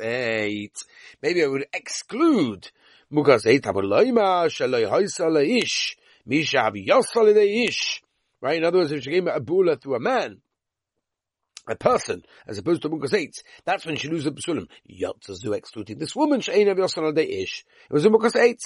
eight. 0.00 0.76
Maybe 1.22 1.44
I 1.44 1.46
would 1.46 1.66
exclude 1.74 2.70
muchas 3.10 3.44
eight. 3.46 3.66
Right? 8.40 8.56
In 8.56 8.64
other 8.64 8.78
words, 8.78 8.92
if 8.92 9.02
she 9.02 9.10
gave 9.10 9.26
a 9.26 9.40
bula 9.40 9.76
through 9.76 9.96
a 9.96 10.00
man, 10.00 10.40
a 11.66 11.76
person, 11.76 12.24
as 12.46 12.58
opposed 12.58 12.82
to 12.82 12.90
Mukas 12.90 13.14
8, 13.14 13.42
that's 13.64 13.86
when 13.86 13.96
she 13.96 14.08
loses 14.08 14.24
the 14.24 14.32
Psulim. 14.32 14.66
Yotzazu 14.90 15.54
excluding 15.54 15.98
this 15.98 16.14
woman, 16.16 16.40
She'ein 16.40 16.68
Av 16.68 16.76
Yosal 16.76 17.18
Ish. 17.18 17.64
It 17.88 17.92
was 17.92 18.04
a 18.04 18.10
Mukas 18.10 18.36
8. 18.36 18.58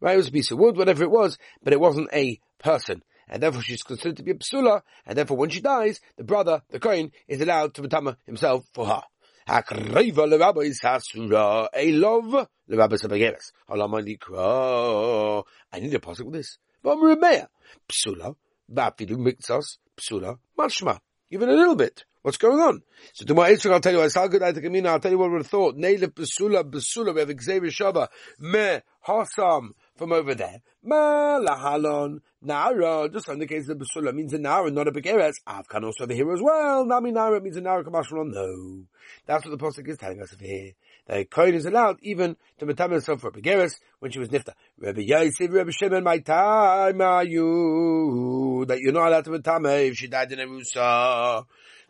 Right? 0.00 0.14
It 0.14 0.18
was 0.18 0.28
a 0.28 0.32
piece 0.32 0.50
of 0.50 0.58
wood, 0.58 0.76
whatever 0.76 1.02
it 1.02 1.10
was, 1.10 1.38
but 1.62 1.72
it 1.72 1.80
wasn't 1.80 2.10
a 2.12 2.40
person. 2.58 3.02
And 3.28 3.42
therefore 3.42 3.62
she's 3.62 3.82
considered 3.82 4.18
to 4.18 4.22
be 4.22 4.30
a 4.30 4.34
psula, 4.34 4.82
and 5.04 5.18
therefore 5.18 5.36
when 5.36 5.50
she 5.50 5.60
dies, 5.60 6.00
the 6.16 6.24
brother, 6.24 6.62
the 6.70 6.78
Kohen, 6.78 7.10
is 7.26 7.40
allowed 7.40 7.74
to 7.74 7.82
betama 7.82 8.16
himself 8.24 8.66
for 8.72 8.86
her. 8.86 9.02
Hakreva 9.48 10.28
l'rabbi 10.28 10.72
sasura, 10.72 11.68
a 11.74 11.92
love 11.92 12.48
l'rabbi 12.68 13.00
sabageres. 13.00 13.52
Halamadikra. 13.68 15.44
I 15.72 15.80
need 15.80 15.94
a 15.94 16.00
possible 16.00 16.30
this. 16.30 16.58
Vamremeya. 16.84 17.48
Psula, 17.88 18.36
vafidu 18.72 19.16
mixas, 19.16 19.78
psula, 19.96 20.38
mashma. 20.58 21.00
Even 21.30 21.48
a 21.48 21.52
little 21.52 21.74
bit. 21.74 22.04
What's 22.22 22.38
going 22.38 22.58
on? 22.58 22.82
So 23.12 23.24
tomorrow 23.24 23.50
Yitzchak, 23.50 23.72
I'll 23.72 23.80
tell 23.80 23.92
you, 23.92 24.10
how 24.12 24.26
good 24.26 24.42
I 24.42 24.46
I'll 24.90 24.98
tell 24.98 25.12
you 25.12 25.18
what 25.18 25.30
we 25.30 25.44
thought. 25.44 25.76
Neilif 25.76 26.08
besula, 26.08 26.64
besula, 26.64 27.14
we 27.14 27.20
have 27.20 27.40
Xavier 27.40 27.70
Shaba, 27.70 28.08
me, 28.40 28.80
hasam, 29.06 29.70
from 29.96 30.12
over 30.12 30.34
there. 30.34 30.60
Ma 30.82 31.38
lahalon 31.40 32.20
nara, 32.42 33.08
just 33.08 33.28
in 33.28 33.38
the 33.38 33.46
case 33.46 33.68
of 33.68 33.78
Basula 33.78 34.14
means 34.14 34.32
a 34.32 34.38
nara, 34.38 34.70
not 34.70 34.88
a 34.88 34.92
begeres. 34.92 35.34
Avkan 35.46 35.84
also 35.84 36.04
over 36.04 36.12
here 36.12 36.32
as 36.32 36.40
well. 36.42 36.84
Nami 36.84 37.12
nara 37.12 37.40
means 37.40 37.56
a 37.56 37.60
nara 37.60 37.84
kamashron. 37.84 38.32
No, 38.32 38.84
that's 39.26 39.44
what 39.44 39.58
the 39.58 39.64
pasuk 39.64 39.88
is 39.88 39.98
telling 39.98 40.20
us 40.20 40.32
over 40.32 40.44
here. 40.44 40.72
That 41.06 41.30
Kohen 41.30 41.54
is 41.54 41.66
allowed 41.66 41.98
even 42.02 42.36
to 42.58 42.66
metam 42.66 42.92
himself 42.92 43.20
for 43.20 43.30
begeres 43.30 43.74
when 44.00 44.10
she 44.10 44.18
was 44.18 44.28
nifta. 44.28 44.54
Rebbe 44.78 45.02
Yosef, 45.02 45.50
Rebbe 45.50 45.72
Shimon, 45.72 46.04
my 46.04 46.18
time 46.18 47.00
are 47.00 47.24
you 47.24 48.64
that 48.68 48.78
you're 48.80 48.92
not 48.92 49.08
allowed 49.08 49.24
to 49.24 49.30
metame 49.30 49.88
if 49.90 49.96
she 49.96 50.08
died 50.08 50.32
in 50.32 50.40
a 50.40 50.46
rusa. 50.46 51.44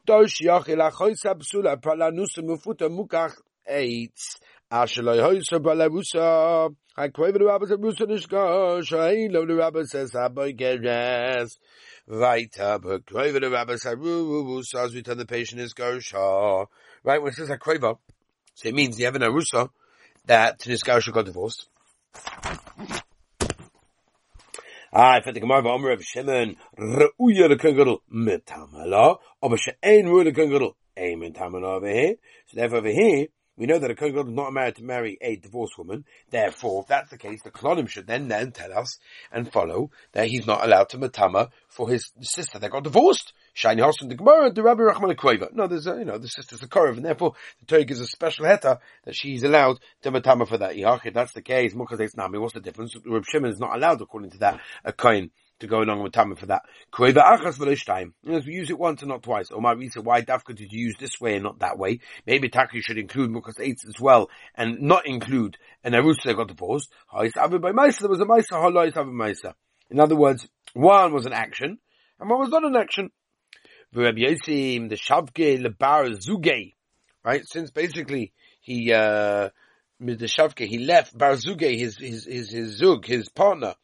Dosh 0.06 0.40
yachil 0.42 0.90
achoysa 0.90 1.34
b'sula 1.34 1.76
pralanusa 1.80 2.38
mufuta 2.38 2.88
mukach 2.88 3.34
Ashaloi 4.72 5.20
hoysa 5.20 5.60
balarusa. 5.60 6.74
I 6.96 7.08
crave 7.08 7.34
the 7.34 7.44
rabbi 7.44 7.66
said 7.66 7.78
Rusa 7.78 8.00
Nishka, 8.00 8.84
Shain 8.84 9.32
lo 9.32 9.46
the 9.46 9.54
rabbi 9.54 9.84
says 9.84 10.10
Haboy 10.10 10.58
Geres. 10.58 11.56
Vaita, 12.08 12.82
but 12.82 13.06
crave 13.06 13.34
the 13.34 13.48
rabbi 13.48 13.76
said 13.76 13.98
Rusa, 13.98 14.86
as 14.86 14.92
we 14.92 15.02
tell 15.02 15.14
the 15.14 15.24
patient 15.24 15.60
is 15.60 15.72
Gosha. 15.72 16.66
Right, 17.04 17.22
when 17.22 17.30
it 17.30 17.36
says 17.36 17.48
Hakreva, 17.48 17.98
so 18.54 18.68
it 18.68 18.74
means 18.74 18.98
you 18.98 19.04
have 19.04 19.14
an 19.14 19.22
Arusa 19.22 19.70
that 20.24 20.58
Nishka 20.58 21.12
got 21.12 21.26
divorced. 21.26 21.68
Ah, 24.92 25.18
if 25.18 25.32
the 25.32 25.38
Gemara 25.38 25.68
Omer 25.68 25.90
of 25.92 26.02
Shimon, 26.02 26.56
Re'uya 26.76 27.48
the 27.48 27.56
Kangadol, 27.56 27.98
Metamala, 28.12 29.18
aber 29.40 29.58
She'ein 29.58 30.06
Ruya 30.06 30.24
the 30.24 30.32
Kangadol, 30.32 30.72
Ein 30.96 31.20
Metamala 31.20 31.76
over 31.76 31.88
here. 31.88 32.14
So 32.46 32.58
therefore 32.58 32.78
over 32.78 32.88
here, 32.88 33.26
We 33.56 33.66
know 33.66 33.78
that 33.78 33.90
a 33.90 33.94
Kohen 33.94 34.12
Gadol 34.12 34.28
is 34.28 34.34
not 34.34 34.52
married 34.52 34.76
to 34.76 34.84
marry 34.84 35.16
a 35.20 35.36
divorced 35.36 35.78
woman. 35.78 36.04
Therefore, 36.30 36.82
if 36.82 36.88
that's 36.88 37.10
the 37.10 37.16
case, 37.16 37.42
the 37.42 37.50
Klonim 37.50 37.88
should 37.88 38.06
then 38.06 38.28
then 38.28 38.52
tell 38.52 38.72
us 38.72 38.98
and 39.32 39.50
follow 39.50 39.90
that 40.12 40.28
he's 40.28 40.46
not 40.46 40.64
allowed 40.64 40.90
to 40.90 40.98
matama 40.98 41.50
for 41.68 41.88
his 41.88 42.12
sister 42.20 42.58
that 42.58 42.70
got 42.70 42.84
divorced. 42.84 43.32
Shiny 43.54 43.80
Hossen 43.80 44.10
the 44.10 44.14
Gemara, 44.14 44.52
the 44.52 44.62
Rabbi 44.62 44.82
Rachman 44.82 45.16
Kveva. 45.16 45.54
No, 45.54 45.66
there's 45.66 45.86
a, 45.86 45.96
you 45.96 46.04
know, 46.04 46.18
the 46.18 46.28
sister's 46.28 46.62
a 46.62 46.68
Korov, 46.68 46.96
and 46.96 47.04
therefore 47.04 47.32
the 47.60 47.66
Torah 47.66 47.84
gives 47.84 48.00
a 48.00 48.06
special 48.06 48.44
heta 48.44 48.80
that 49.04 49.16
she's 49.16 49.42
allowed 49.42 49.78
to 50.02 50.10
matama 50.10 50.44
for 50.44 50.58
that. 50.58 50.76
If 50.76 51.14
that's 51.14 51.32
the 51.32 51.40
case, 51.40 51.72
Mukazes 51.72 52.16
Nami, 52.16 52.38
what's 52.38 52.52
the 52.52 52.60
difference? 52.60 52.92
The 52.92 53.10
Reb 53.10 53.24
Shimon 53.24 53.50
is 53.50 53.58
not 53.58 53.74
allowed, 53.74 54.02
according 54.02 54.32
to 54.32 54.38
that, 54.38 54.60
a 54.84 54.92
Kohen 54.92 55.30
to 55.60 55.66
go 55.66 55.80
along 55.80 56.02
with 56.02 56.12
Tamim 56.12 56.38
for 56.38 56.46
that. 56.46 56.62
You 58.22 58.32
we 58.46 58.52
use 58.54 58.70
it 58.70 58.78
once 58.78 59.02
and 59.02 59.08
not 59.08 59.22
twice. 59.22 59.50
Or 59.50 59.60
my 59.60 59.72
reason 59.72 60.04
why 60.04 60.22
Dafka 60.22 60.54
did 60.54 60.72
you 60.72 60.86
use 60.86 60.96
this 60.98 61.20
way 61.20 61.34
and 61.34 61.44
not 61.44 61.60
that 61.60 61.78
way? 61.78 62.00
Maybe 62.26 62.48
Taki 62.48 62.80
should 62.80 62.98
include 62.98 63.30
Mukas 63.30 63.60
eights 63.60 63.86
as 63.86 64.00
well 64.00 64.28
and 64.54 64.82
not 64.82 65.06
include 65.06 65.56
an 65.82 65.92
Arus 65.92 66.22
that 66.24 66.36
got 66.36 66.48
divorced. 66.48 66.92
In 69.90 70.00
other 70.00 70.16
words, 70.16 70.48
one 70.74 71.12
was 71.12 71.26
an 71.26 71.32
action 71.32 71.78
and 72.18 72.30
one 72.30 72.40
was 72.40 72.50
not 72.50 72.64
an 72.64 72.76
action. 72.76 73.10
Right? 77.24 77.42
Since 77.44 77.70
basically 77.70 78.32
he, 78.60 78.92
uh, 78.92 79.48
the 79.98 80.26
Shavke, 80.26 80.66
he 80.66 80.78
left 80.78 81.16
Bar 81.16 81.32
Zuge, 81.34 81.78
his, 81.78 81.96
his, 81.96 82.26
his, 82.26 82.50
his 82.50 82.76
Zug, 82.76 83.06
his 83.06 83.28
partner, 83.28 83.74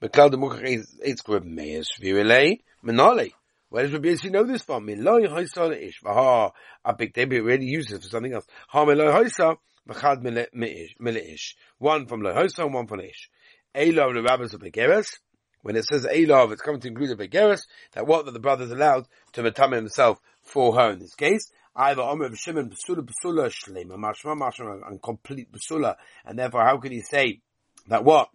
Meklal 0.00 0.30
de 0.30 0.36
Mukach 0.36 0.86
it's 1.00 1.22
called 1.22 1.44
Meis 1.44 1.88
Virele 2.00 2.52
eh? 2.52 2.56
Menale. 2.84 3.32
Where 3.68 3.82
does 3.82 3.92
Rabbi 3.92 4.10
Yossi 4.10 4.30
know 4.30 4.44
this 4.44 4.62
from? 4.62 4.86
Miloi 4.86 5.26
Hoisa 5.26 5.76
Ish. 5.76 6.00
Vaha, 6.02 6.52
a 6.84 6.94
big 6.94 7.12
David 7.12 7.40
already 7.40 7.66
uses 7.66 7.94
it 7.94 8.02
for 8.02 8.08
something 8.08 8.32
else. 8.32 8.46
Ha 8.68 8.84
Miloi 8.84 9.12
Hoisa, 9.12 9.56
Vachad 9.88 11.26
Ish. 11.34 11.56
One 11.78 12.06
from 12.06 12.22
Loi 12.22 12.32
Hoisa 12.32 12.60
and 12.60 12.74
one 12.74 12.86
from 12.86 13.00
Ish. 13.00 13.28
Elov 13.74 14.14
the 14.14 14.22
rabbis 14.22 14.54
of 14.54 14.60
Begeres. 14.60 15.18
When 15.62 15.74
it 15.74 15.84
says 15.84 16.06
Elov, 16.06 16.52
it's 16.52 16.62
coming 16.62 16.80
to 16.82 16.88
include 16.88 17.18
the 17.18 17.28
Begeres, 17.28 17.62
that 17.94 18.06
what 18.06 18.24
that 18.26 18.30
the 18.30 18.38
brother's 18.38 18.70
allowed 18.70 19.08
to 19.32 19.42
Matame 19.42 19.74
himself 19.74 20.18
for 20.44 20.76
her 20.76 20.92
in 20.92 21.00
this 21.00 21.16
case. 21.16 21.50
Either 21.74 22.02
Omer 22.02 22.26
of 22.26 22.38
Shimon, 22.38 22.70
Basula, 22.70 23.04
Basula, 23.04 23.50
Shlema, 23.50 23.96
Mashma, 23.96 24.38
Mashma, 24.38 24.88
and 24.88 25.02
complete 25.02 25.48
Basula. 25.50 25.96
And 26.24 26.38
therefore, 26.38 26.64
how 26.64 26.78
can 26.78 26.92
he 26.92 27.00
say 27.00 27.40
that 27.88 28.04
what? 28.04 28.28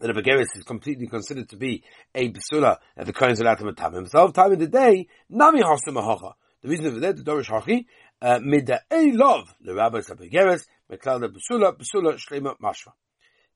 That 0.00 0.10
a 0.10 0.14
Begeris 0.14 0.56
is 0.56 0.64
completely 0.64 1.06
considered 1.06 1.48
to 1.50 1.56
be 1.56 1.84
a 2.14 2.30
Besula, 2.30 2.78
and 2.96 3.06
the 3.06 3.12
Kohen's 3.12 3.40
allowed 3.40 3.58
to 3.58 3.64
matam 3.64 3.94
himself, 3.94 4.32
time 4.32 4.52
of 4.52 4.58
the 4.58 4.68
day, 4.68 5.08
Nami 5.28 5.62
Hasim 5.62 5.94
Mahacha. 5.94 6.32
The 6.62 6.68
reason 6.68 6.86
over 6.86 7.00
there, 7.00 7.12
the 7.12 7.22
Dorish 7.22 7.48
Hachi, 7.48 7.86
uh, 8.20 8.38
Mida 8.40 8.80
A 8.90 9.12
Love, 9.12 9.54
the 9.60 9.74
rabbis 9.74 10.10
of 10.10 10.18
Begeris, 10.18 10.64
Meklal 10.90 11.28
Besula, 11.28 11.76
Besula, 11.76 12.14
Shlema, 12.14 12.56
Mashva. 12.58 12.92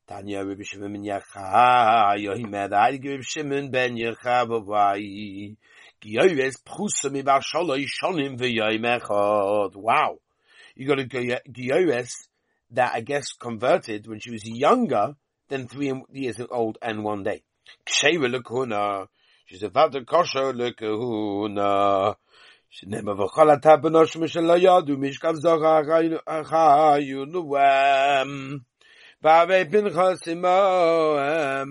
Tanya 0.07 0.45
Rabbi 0.45 0.62
Shimon 0.62 0.93
ben 0.93 1.02
Yecha, 1.02 2.16
Yohimed, 2.16 2.73
Adi 2.73 3.09
Rabbi 3.09 3.23
Shimon 3.23 3.71
ben 3.73 3.97
Yecha, 3.97 4.47
Bavai, 4.47 5.57
Giyoves, 6.00 6.62
Pchusa 6.62 7.11
Mibar 7.11 7.43
Shaloi, 7.43 7.87
Shonim, 7.87 8.38
V'yoyim 8.38 9.00
Echad. 9.00 9.75
Wow. 9.75 10.19
You 10.76 10.87
got 10.87 11.00
a 11.00 11.05
Giyoves 11.05 12.12
that 12.71 12.93
I 12.95 13.00
guess 13.00 13.33
converted 13.33 14.07
when 14.07 14.21
she 14.21 14.31
was 14.31 14.45
younger, 14.45 15.16
than 15.50 15.68
three 15.68 15.94
years 16.12 16.39
old 16.50 16.77
and 16.82 17.03
one 17.03 17.24
day. 17.24 17.44
Ksheira 17.86 18.34
lekuna. 18.34 19.08
She's 19.46 19.63
a 19.63 19.70
vata 19.70 20.06
kosher 20.06 20.53
lekuna. 20.53 22.15
שנאמר 22.74 23.22
וכל 23.22 23.53
אתה 23.53 23.77
בנושם 23.77 24.27
שלא 24.27 24.58
ידעו 24.58 24.98
משכב 24.98 25.34
זוכר 25.34 25.82
חיו 26.44 27.25
נוהם 27.25 28.58
והרי 29.22 29.65
פנחס 29.72 30.27
עמהם 30.27 31.70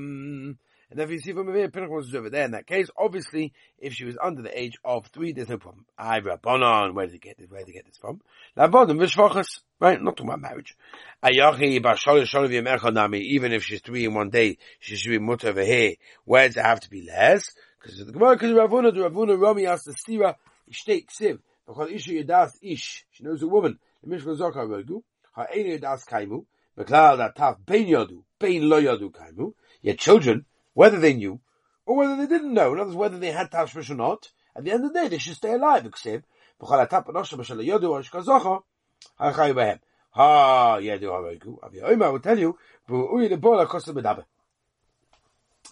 and 0.90 0.99
if 0.99 1.11
you 1.11 1.20
see 1.20 1.32
from 1.32 1.54
here, 1.54 1.68
Pinchas 1.68 1.88
was 1.88 2.14
over 2.16 2.30
there 2.30 2.44
in 2.44 2.50
that 2.50 2.66
case. 2.66 2.88
Obviously, 2.99 3.52
if 3.78 3.92
she 3.94 4.04
was 4.04 4.16
under 4.20 4.42
the 4.42 4.61
age 4.61 4.76
of 4.85 5.06
three, 5.06 5.32
there's 5.32 5.49
no 5.49 5.56
problem. 5.56 5.87
I 5.97 6.18
Rabbanon, 6.18 6.94
where 6.94 7.06
did 7.06 7.12
he 7.12 7.18
get 7.20 7.38
this? 7.38 7.49
Where 7.49 7.61
did 7.61 7.68
he 7.68 7.75
get 7.75 7.87
this 7.87 7.97
from? 7.97 8.20
Rabbanon, 8.56 8.99
Vishvachas, 8.99 9.61
right? 9.79 10.01
Not 10.01 10.17
talking 10.17 10.29
about 10.29 10.41
marriage. 10.41 10.75
Even 11.24 13.51
if 13.51 13.63
she's 13.63 13.82
three 13.82 14.05
in 14.05 14.13
one 14.13 14.29
day, 14.29 14.58
she 14.79 14.96
should 14.96 15.10
be 15.10 15.20
mutter 15.20 15.50
over 15.50 15.63
here. 15.63 15.96
Where 16.24 16.48
does 16.48 16.58
it 16.58 16.63
have 16.63 16.79
to 16.82 16.89
be 16.89 17.08
less? 17.08 17.51
Because 17.82 18.00
the 18.00 18.12
Gemara, 18.12 18.36
because 18.36 18.51
Ravuna, 18.51 18.94
the 18.94 19.10
Ravuna, 19.10 19.39
Rami 19.39 19.67
asked 19.67 19.86
the 19.86 19.94
Sira, 19.94 20.36
Ishtei 20.72 21.05
Ksiv, 21.05 21.39
Bechol 21.67 21.91
Isha 21.91 22.12
Yadas 22.12 22.51
Ish, 22.62 23.05
she 23.12 23.24
knows 23.24 23.41
a 23.41 23.48
woman, 23.48 23.79
the 24.03 24.10
Mishra 24.10 24.36
Zokar 24.36 24.67
Rogu, 24.67 25.01
Ha'eni 25.36 25.79
Yadas 25.79 26.05
Kaimu, 26.08 26.46
Beklal 26.77 27.17
Dataf 27.17 27.58
Bein 27.65 27.88
Yodu, 27.88 28.24
Bein 28.39 28.67
Lo 28.67 28.82
Yodu 28.82 29.12
Kaimu, 29.12 29.53
yet 29.82 30.00
children, 30.00 30.46
whether 30.74 31.00
they 31.00 31.13
knew 31.13 31.39
or 31.86 31.98
whether 31.98 32.15
they 32.15 32.25
didn't 32.25 32.53
know, 32.53 32.74
in 32.74 32.79
other 32.79 32.88
words, 32.88 32.96
whether 32.96 33.20
they 33.20 33.32
had 33.32 33.51
tashmish 33.51 33.91
or 33.91 33.96
not, 33.96 34.32
at 34.55 34.63
the 34.63 34.72
end 34.72 34.86
of 34.86 34.94
the 34.94 35.00
day, 35.00 35.08
they 35.08 35.20
should 35.20 35.36
stay 35.36 35.53
alive, 35.53 35.84
because 35.84 36.22
Ha, 39.17 40.77
yedu 40.81 41.03
haroiku. 41.03 41.63
Avi 41.63 41.79
Oima 41.79 42.12
will 42.12 42.19
tell 42.19 42.39
you. 42.39 42.57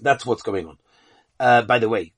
That's 0.02 0.26
what's 0.26 0.42
going 0.42 0.68
on. 0.68 0.78
Uh, 1.40 1.62
by 1.62 1.80
the 1.80 1.90
way, 1.90 2.14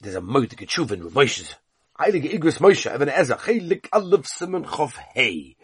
there's 0.00 0.16
a 0.16 0.20
moed 0.20 0.54
gechuvin 0.54 1.02
with 1.02 1.14
Moshe's. 1.14 1.54
Heilige 1.98 2.32
Igris 2.32 2.58
Moshe, 2.58 2.92
Even 2.94 3.10
Ezer, 3.10 3.34
Chelik 3.34 3.88
Aleph 3.92 4.26
Simon 4.26 4.64
Chof 4.64 4.96
Hey. 5.14 5.56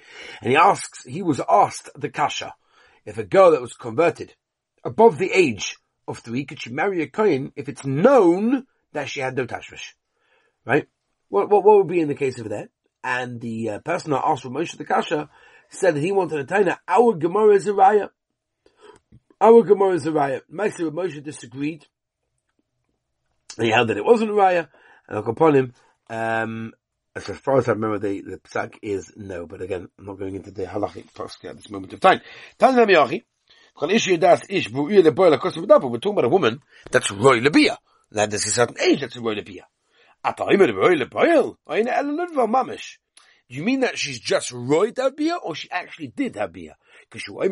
And 0.43 0.51
he 0.51 0.57
asks, 0.57 1.05
he 1.05 1.23
was 1.23 1.41
asked 1.49 1.89
the 1.95 2.11
kasha, 2.11 2.55
if 3.07 3.17
a 3.17 3.25
girl 3.25 3.53
that 3.53 3.63
was 3.63 3.73
converted 3.73 4.35
above 4.85 5.17
the 5.19 5.33
age 5.33 5.79
of 6.07 6.19
three, 6.19 6.45
could 6.45 6.61
she 6.61 6.71
marry 6.71 7.03
a 7.03 7.07
Kohen 7.07 7.53
if 7.57 7.69
it's 7.69 7.87
known 7.87 8.67
that 8.93 9.09
she 9.09 9.21
had 9.21 9.37
no 9.37 9.47
tashmish? 9.47 9.95
Right? 10.67 10.89
What, 11.29 11.49
what, 11.49 11.65
what 11.65 11.79
would 11.79 11.89
be 11.89 12.01
in 12.01 12.09
the 12.09 12.15
case 12.15 12.39
of 12.39 12.51
that? 12.51 12.69
And 13.07 13.41
the 13.41 13.71
uh, 13.71 13.79
person 13.79 14.11
who 14.11 14.17
asked 14.17 14.43
for 14.43 14.51
Moshe 14.51 14.77
the 14.77 14.85
Kasha 14.85 15.31
said 15.69 15.95
that 15.95 16.01
he 16.01 16.11
wanted 16.11 16.49
tell 16.49 16.67
you 16.67 16.73
our 16.89 17.15
Gemara 17.15 17.55
is 17.55 17.69
a 17.69 17.71
raya. 17.71 18.09
Our 19.41 19.63
Gemara 19.63 19.93
is 19.93 20.05
a 20.09 20.11
raya. 20.11 20.41
Meister 20.51 20.91
Moshe 20.91 21.23
disagreed. 21.23 21.87
He 23.61 23.71
held 23.71 23.91
that 23.91 23.97
it 23.97 24.05
wasn't 24.05 24.31
a 24.31 24.33
raya. 24.33 24.67
And 25.07 25.19
upon 25.19 25.55
him, 25.55 25.73
um, 26.11 26.73
as 27.15 27.27
far 27.27 27.59
as 27.59 27.69
I 27.69 27.75
remember, 27.75 28.01
the, 28.01 28.23
the 28.23 28.39
psak 28.39 28.75
is 28.83 29.13
no. 29.15 29.47
But 29.47 29.63
again, 29.63 29.87
I'm 30.01 30.07
not 30.07 30.19
going 30.19 30.35
into 30.35 30.51
the 30.51 30.65
halachic 30.65 31.13
psak 31.13 31.49
at 31.49 31.55
this 31.55 31.71
moment 31.71 31.93
of 31.93 32.01
time. 32.01 32.21
Them, 32.59 32.89
Yachi. 32.89 33.23
We're 33.81 34.01
talking 34.01 34.17
about 36.13 36.25
a 36.25 36.29
woman 36.29 36.61
that's 36.91 37.13
roy 37.13 37.39
lebia. 37.39 37.77
That 38.11 38.31
there's 38.31 38.47
a 38.47 38.51
certain 38.51 38.81
age 38.81 39.03
that's 39.03 39.15
a 39.15 39.21
roy 39.21 39.37
lebia. 39.37 39.63
Do 43.49 43.55
you 43.55 43.63
mean 43.63 43.81
that 43.81 43.97
she's 43.97 44.19
just 44.19 44.51
have 44.51 45.17
beer, 45.17 45.37
or 45.37 45.55
she 45.55 45.71
actually 45.71 46.09
did 46.09 46.35
have 46.35 46.53
beer? 46.53 46.75
We're 47.13 47.21
talking 47.21 47.47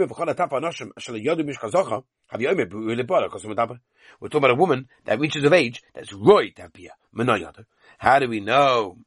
about 4.32 4.50
a 4.50 4.54
woman 4.56 4.88
that 5.04 5.20
reaches 5.20 5.44
of 5.44 5.52
age 5.52 5.82
that's 5.94 6.08
to 6.08 6.52
have 6.58 6.72
beer. 6.72 6.90
How 7.98 8.18
do 8.18 8.28
we 8.28 8.40
know? 8.40 8.98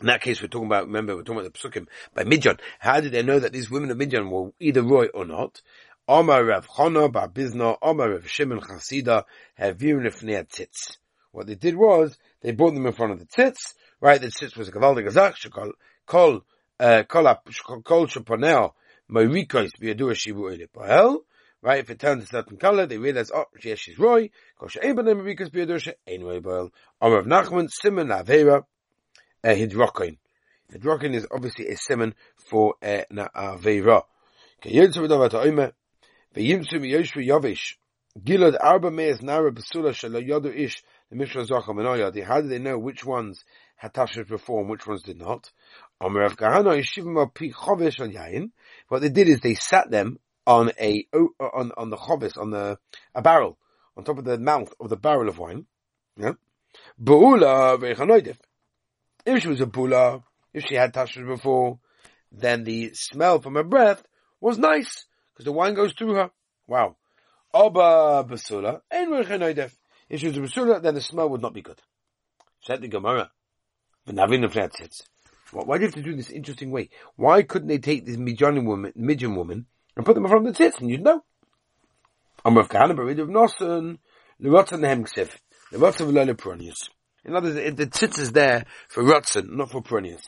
In 0.00 0.08
that 0.08 0.22
case, 0.22 0.42
we're 0.42 0.48
talking 0.48 0.66
about, 0.66 0.86
remember, 0.86 1.14
we're 1.14 1.22
talking 1.22 1.40
about 1.40 1.54
the 1.54 1.58
psukim 1.58 1.86
by 2.12 2.24
Midian. 2.24 2.58
How 2.80 3.00
did 3.00 3.12
they 3.12 3.22
know 3.22 3.38
that 3.38 3.52
these 3.52 3.70
women 3.70 3.92
of 3.92 3.96
Midian 3.96 4.28
were 4.28 4.50
either 4.58 4.82
roy 4.82 5.06
or 5.06 5.24
not? 5.24 5.62
Omar 6.08 6.44
Rav 6.44 6.66
Chana 6.68 7.10
Bar 7.10 7.28
Bizna, 7.28 7.78
Omar 7.80 8.10
Rav 8.10 8.28
Shimon 8.28 8.60
Chasida, 8.60 9.24
Havir 9.58 10.00
Nefnei 10.02 10.44
Tzitz. 10.46 10.98
What 11.36 11.48
they 11.48 11.54
did 11.54 11.76
was, 11.76 12.16
they 12.40 12.52
brought 12.52 12.72
them 12.72 12.86
in 12.86 12.94
front 12.94 13.12
of 13.12 13.18
the 13.18 13.26
tzitz, 13.26 13.74
right? 14.00 14.18
The 14.18 14.28
tzitz 14.28 14.56
was 14.56 14.68
a 14.68 14.72
gavaldig 14.72 15.06
azach, 15.06 15.34
shekol, 15.34 15.72
kol, 16.06 16.40
uh, 16.80 17.02
kol, 17.02 17.26
shaponeo, 17.26 18.72
moirikos 19.12 19.72
biyadu 19.78 20.14
shibu 20.14 20.50
ele 20.50 20.66
pohel, 20.66 21.18
right? 21.60 21.80
If 21.80 21.90
it 21.90 21.98
turns 21.98 22.24
a 22.24 22.26
certain 22.28 22.56
color, 22.56 22.86
they 22.86 22.96
realize, 22.96 23.30
oh, 23.34 23.44
yes, 23.62 23.80
she's 23.80 23.98
roy, 23.98 24.30
kol 24.58 24.68
she'en 24.68 24.96
b'nem 24.96 25.20
moirikos 25.20 25.50
biyadu 25.50 25.78
she'en 25.78 26.24
roy 26.24 26.40
pohel. 26.40 26.70
Omar 27.02 27.18
Rav 27.18 27.26
Nachman, 27.26 27.68
Simon 27.70 28.08
Avera, 28.08 28.64
uh, 29.44 29.48
hidrokin. 29.48 30.16
Hidrokin 30.72 31.14
is 31.14 31.26
obviously 31.30 31.68
a 31.68 31.76
simon 31.76 32.14
for 32.48 32.76
uh, 32.82 33.02
na'avera. 33.12 34.04
Kayirtzu 34.64 35.06
v'davat 35.06 35.32
ha'oime, 35.32 35.72
v'yimtzu 36.34 36.80
miyoshvu 36.80 37.26
yavish, 37.26 37.76
gilad 38.24 38.56
arba 38.58 38.90
me'ez 38.90 39.20
nara 39.20 39.50
b'sula 39.50 39.92
shelo 39.92 40.26
yodu 40.26 40.50
ish, 40.56 40.82
the 41.10 42.24
how 42.26 42.40
did 42.40 42.50
they 42.50 42.58
know 42.58 42.78
which 42.78 43.04
ones 43.04 43.44
had 43.76 43.94
tashmish 43.94 44.28
before 44.28 44.60
and 44.60 44.68
which 44.68 44.86
ones 44.86 45.02
did 45.02 45.18
not? 45.18 45.52
What 46.00 46.22
they 49.00 49.08
did 49.08 49.28
is 49.28 49.40
they 49.40 49.54
sat 49.54 49.90
them 49.90 50.18
on 50.46 50.70
a 50.80 51.06
on 51.40 51.72
on 51.76 51.90
the 51.90 51.96
chovis 51.96 52.38
on 52.38 52.50
the 52.50 52.78
a 53.14 53.22
barrel 53.22 53.58
on 53.96 54.04
top 54.04 54.18
of 54.18 54.24
the 54.24 54.38
mouth 54.38 54.72
of 54.80 54.88
the 54.88 54.96
barrel 54.96 55.28
of 55.28 55.38
wine. 55.38 55.66
Yeah, 56.16 56.32
If 59.24 59.42
she 59.42 59.48
was 59.48 59.60
a 59.60 59.66
bula, 59.66 60.22
if 60.52 60.64
she 60.68 60.74
had 60.74 60.92
tashmish 60.92 61.26
before, 61.26 61.78
then 62.32 62.64
the 62.64 62.90
smell 62.94 63.40
from 63.40 63.54
her 63.54 63.64
breath 63.64 64.02
was 64.40 64.58
nice 64.58 65.06
because 65.32 65.44
the 65.44 65.52
wine 65.52 65.74
goes 65.74 65.92
through 65.92 66.14
her. 66.14 66.30
Wow. 66.66 66.96
Oba 67.54 68.24
basula, 68.28 68.80
If 70.08 70.20
she 70.20 70.28
was 70.28 70.36
a 70.36 70.40
basula, 70.40 70.80
then 70.80 70.94
the 70.94 71.00
smell 71.00 71.28
would 71.30 71.42
not 71.42 71.54
be 71.54 71.62
good. 71.62 71.80
Said 72.60 72.80
the 72.80 72.88
Gemara. 72.88 73.30
Why 74.04 74.26
do 74.26 74.34
you 74.36 75.86
have 75.86 75.94
to 75.94 76.02
do 76.02 76.14
this 76.14 76.30
interesting 76.30 76.70
way? 76.70 76.90
Why 77.16 77.42
couldn't 77.42 77.68
they 77.68 77.78
take 77.78 78.04
this 78.04 78.16
Midian 78.16 78.64
woman, 78.64 78.92
Midian 78.94 79.34
woman, 79.34 79.66
and 79.96 80.06
put 80.06 80.14
them 80.14 80.24
in 80.24 80.30
front 80.30 80.46
of 80.46 80.56
the 80.56 80.64
tzitz, 80.64 80.80
and 80.80 80.90
you'd 80.90 81.02
know? 81.02 81.24
I'm 82.44 82.56
of 82.56 82.68
Kahana, 82.68 82.94
but 82.94 83.02
rid 83.02 83.18
of 83.18 83.28
Nosan, 83.28 83.98
the 84.38 84.48
the 84.48 85.78
Rotzen 85.78 86.12
Velole 86.12 86.34
Pronius. 86.36 86.88
In 87.24 87.34
other 87.34 87.52
words, 87.52 87.76
the 87.76 87.86
tzitz 87.86 88.18
is 88.20 88.32
there 88.32 88.64
for 88.88 89.02
Rotzen, 89.02 89.50
not 89.50 89.70
for 89.70 89.82
Pronius. 89.82 90.22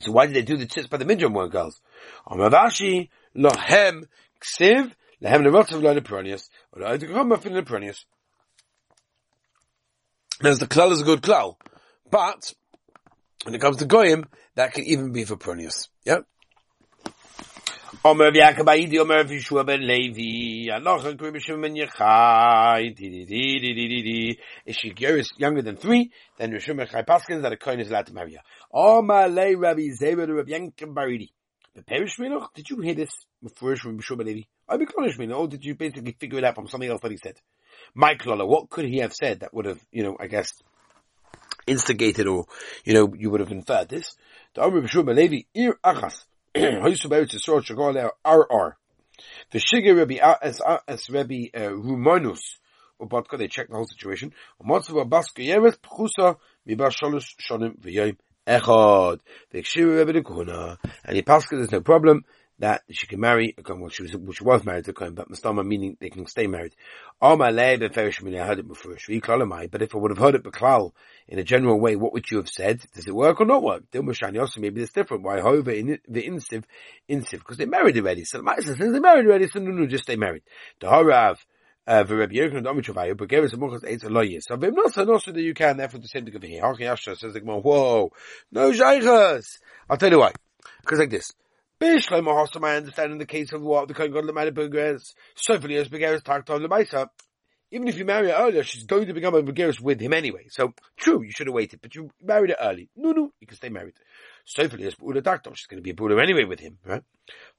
So 0.00 0.12
why 0.12 0.26
did 0.26 0.34
they 0.34 0.42
do 0.42 0.56
the 0.56 0.66
tzitz 0.66 0.88
by 0.88 0.98
the 0.98 1.04
Midian 1.04 1.32
one 1.32 1.48
girls? 1.48 1.80
Amavashi, 2.26 3.08
lohem, 3.36 4.06
ksiv, 4.40 4.92
lehem 5.24 5.42
lerotzen 5.42 5.80
velole 5.80 6.00
Pronius, 6.04 6.48
or 6.72 6.82
the 6.82 7.06
Oitikoma 7.06 7.40
fin 7.40 7.52
Pronius. 7.64 8.04
Now, 10.42 10.54
the 10.54 10.66
klal 10.66 10.92
is 10.92 11.00
a 11.00 11.04
good 11.04 11.22
klal, 11.22 11.56
but 12.10 12.52
when 13.44 13.54
it 13.54 13.60
comes 13.60 13.78
to 13.78 13.86
goyim, 13.86 14.24
that 14.56 14.72
can 14.72 14.84
even 14.84 15.12
be 15.12 15.24
for 15.24 15.36
Pronius. 15.36 15.88
Yeah. 16.04 16.18
Omer 18.04 18.32
v'Yaakov 18.32 18.66
Aidi, 18.66 18.98
Omer 18.98 19.24
v'Yeshua 19.24 19.64
ben 19.64 19.86
Levi, 19.86 20.68
Anocha 20.70 21.16
Kribishim 21.16 21.62
ben 21.62 21.74
Yechai, 21.74 22.94
di 22.94 23.08
di 23.08 23.24
di 23.24 23.58
di 23.60 23.74
di 23.74 23.88
di 23.88 24.02
di. 24.02 24.38
If 24.66 24.76
she 24.76 24.88
is 24.88 25.32
younger 25.38 25.62
than 25.62 25.76
three, 25.76 26.10
then 26.36 26.50
Rishon 26.50 26.76
ben 26.76 26.86
Chai 26.86 27.02
Paskins 27.02 27.42
that 27.42 27.52
a 27.52 27.56
kohen 27.56 27.80
is 27.80 27.88
allowed 27.90 28.06
to 28.06 28.12
marry 28.12 28.34
her. 28.34 28.40
Omer 28.72 29.28
lei 29.28 29.54
Rabbi 29.54 29.88
Zebed 29.98 30.28
Rabbi 30.34 30.50
Yankim 30.50 30.94
Baridi. 30.94 31.28
The 31.74 31.82
Perish 31.82 32.18
Minoch, 32.18 32.52
did 32.54 32.68
you 32.68 32.80
hear 32.80 32.94
this 32.94 33.10
from 33.54 33.96
Rishon 33.98 34.18
ben 34.18 34.26
Levi? 34.26 34.42
I 34.68 34.76
be 34.76 34.86
Klonish 34.86 35.18
Minoch, 35.18 35.38
or 35.38 35.48
did 35.48 35.64
you 35.64 35.74
basically 35.74 36.16
figure 36.18 36.38
it 36.38 36.44
out 36.44 36.54
from 36.54 36.68
something 36.68 36.88
else 36.88 37.00
that 37.02 37.10
he 37.10 37.16
said? 37.16 37.36
Mike 37.94 38.24
Lola, 38.24 38.46
what 38.46 38.70
could 38.70 38.86
he 38.86 38.98
have 38.98 39.12
said 39.12 39.40
that 39.40 39.52
would 39.52 39.66
have, 39.66 39.80
you 39.92 40.02
know, 40.02 40.16
I 40.18 40.26
guess, 40.26 40.52
instigated 41.66 42.26
or, 42.26 42.46
you 42.84 42.94
know, 42.94 43.12
you 43.16 43.30
would 43.30 43.40
have 43.40 43.52
inferred 43.52 43.88
this? 43.88 44.16
The 44.54 44.62
Omer 44.62 44.82
Rishon 44.82 45.06
ben 45.06 45.16
Levi, 45.16 45.42
Ir 45.54 45.78
Achas. 45.84 46.24
Hoysu 46.54 47.06
Beretz 47.06 47.34
Yisrael 47.34 47.62
Shagol 47.62 48.10
RR. 48.24 48.76
The 49.50 50.38
as 50.42 50.60
as 50.88 51.10
Rebbe 51.10 51.48
uh, 51.54 51.70
Rumanus 51.70 52.40
they 53.38 53.48
check 53.48 53.68
the 53.68 53.74
whole 53.74 53.86
situation. 53.86 54.32
Matzav 54.64 55.08
Baska 55.08 55.44
Yeres 55.44 55.76
Pchusa 55.78 56.36
Mibar 56.68 56.90
Shalosh 56.90 57.34
Shonim 57.40 58.16
Echad. 58.46 59.20
The 59.50 60.22
Kuna, 60.22 60.78
and 61.04 61.16
he 61.16 61.22
passes 61.22 61.48
there's 61.50 61.72
no 61.72 61.80
problem 61.80 62.24
that 62.60 62.82
she 62.90 63.06
can 63.06 63.20
marry 63.20 63.54
a 63.58 63.62
Kohen, 63.62 63.80
well, 63.80 63.90
she 63.90 64.02
was, 64.02 64.64
married 64.64 64.84
to 64.84 64.92
a 64.92 64.94
Kohen, 64.94 65.14
but 65.14 65.28
Mastama 65.28 65.66
meaning 65.66 65.96
they 66.00 66.08
can 66.08 66.26
stay 66.26 66.46
married. 66.46 66.74
All 67.20 67.36
my 67.36 67.50
lay 67.50 67.74
I 67.74 67.76
heard 67.76 68.58
it 68.60 68.68
before, 68.68 68.96
but 69.70 69.82
if 69.82 69.94
I 69.94 69.98
would 69.98 70.10
have 70.10 70.18
heard 70.18 70.34
it 70.36 70.44
beklal 70.44 70.92
in 71.26 71.38
a 71.38 71.44
general 71.44 71.80
way, 71.80 71.96
what 71.96 72.12
would 72.12 72.30
you 72.30 72.36
have 72.36 72.48
said? 72.48 72.82
Does 72.94 73.06
it 73.08 73.14
work 73.14 73.40
or 73.40 73.46
not 73.46 73.62
work? 73.62 73.84
also 73.94 74.60
maybe 74.60 74.82
it's 74.82 74.92
different. 74.92 75.24
Why, 75.24 75.40
however, 75.40 75.72
in 75.72 75.98
the 76.06 76.22
insiv, 76.22 76.64
insiv, 77.08 77.38
because 77.38 77.56
they 77.56 77.66
married 77.66 77.96
already. 77.98 78.24
So 78.24 78.44
since 78.60 78.78
they 78.78 79.00
married 79.00 79.26
already, 79.26 79.48
so 79.48 79.58
no, 79.58 79.72
no, 79.72 79.86
just 79.86 80.04
stay 80.04 80.16
married. 80.16 80.42
The 80.80 80.86
Harav, 80.86 81.38
uh, 81.86 82.04
Rabbi 82.08 82.34
Yerkin 82.34 82.62
Domi 82.62 82.82
Chavayu, 82.82 83.16
but 83.16 83.28
gave 83.28 83.44
us 83.44 83.52
a 83.52 83.56
muchas 83.56 83.84
eight 83.84 84.00
loyes. 84.02 84.44
So 84.44 84.56
Vim 84.56 84.74
Nasa 84.74 85.06
Nosa 85.06 85.34
that 85.34 85.42
you 85.42 85.54
can, 85.54 85.76
therefore 85.76 86.00
the 86.00 86.08
same 86.08 86.24
thing 86.24 86.36
over 86.36 86.46
here. 86.46 86.62
Harki 86.62 86.80
Asha 86.80 87.16
says 87.16 87.34
like, 87.34 87.42
whoa, 87.42 88.12
no 88.52 88.70
shaykhas. 88.70 89.58
I'll 89.90 89.96
tell 89.96 90.10
you 90.10 90.20
why. 90.20 90.32
Because 90.80 91.00
like 91.00 91.10
this. 91.10 91.32
Bishleim 91.80 92.26
Hossam, 92.26 92.64
I 92.64 92.76
understand 92.76 93.12
in 93.12 93.18
the 93.18 93.26
case 93.26 93.52
of 93.52 93.62
what 93.62 93.88
the 93.88 93.94
Kohen 93.94 94.12
God 94.12 94.24
Lemada 94.24 94.52
Begeres, 94.52 95.14
Sofilius 95.36 95.88
Begeres 95.88 96.22
Tarkton 96.22 96.64
Lemaisa. 96.64 97.08
Even 97.70 97.88
if 97.88 97.98
you 97.98 98.04
marry 98.04 98.28
her 98.28 98.36
earlier, 98.36 98.62
she's 98.62 98.84
going 98.84 99.06
to 99.06 99.12
become 99.12 99.34
a 99.34 99.42
Begeres 99.42 99.80
with 99.80 100.00
him 100.00 100.12
anyway. 100.12 100.46
So, 100.48 100.72
true, 100.96 101.22
you 101.22 101.32
should 101.32 101.48
have 101.48 101.54
waited, 101.54 101.80
but 101.82 101.94
you 101.96 102.10
married 102.22 102.50
her 102.50 102.56
early. 102.60 102.88
No, 102.94 103.10
no, 103.10 103.32
you 103.40 103.46
can 103.48 103.56
stay 103.56 103.70
married. 103.70 103.94
Sofilius 104.46 104.96
Buda 104.96 105.22
Tarkton, 105.22 105.56
she's 105.56 105.66
going 105.66 105.78
to 105.78 105.82
be 105.82 105.90
a 105.90 105.94
Buddha 105.94 106.20
anyway 106.22 106.44
with 106.44 106.60
him, 106.60 106.78
right? 106.84 107.02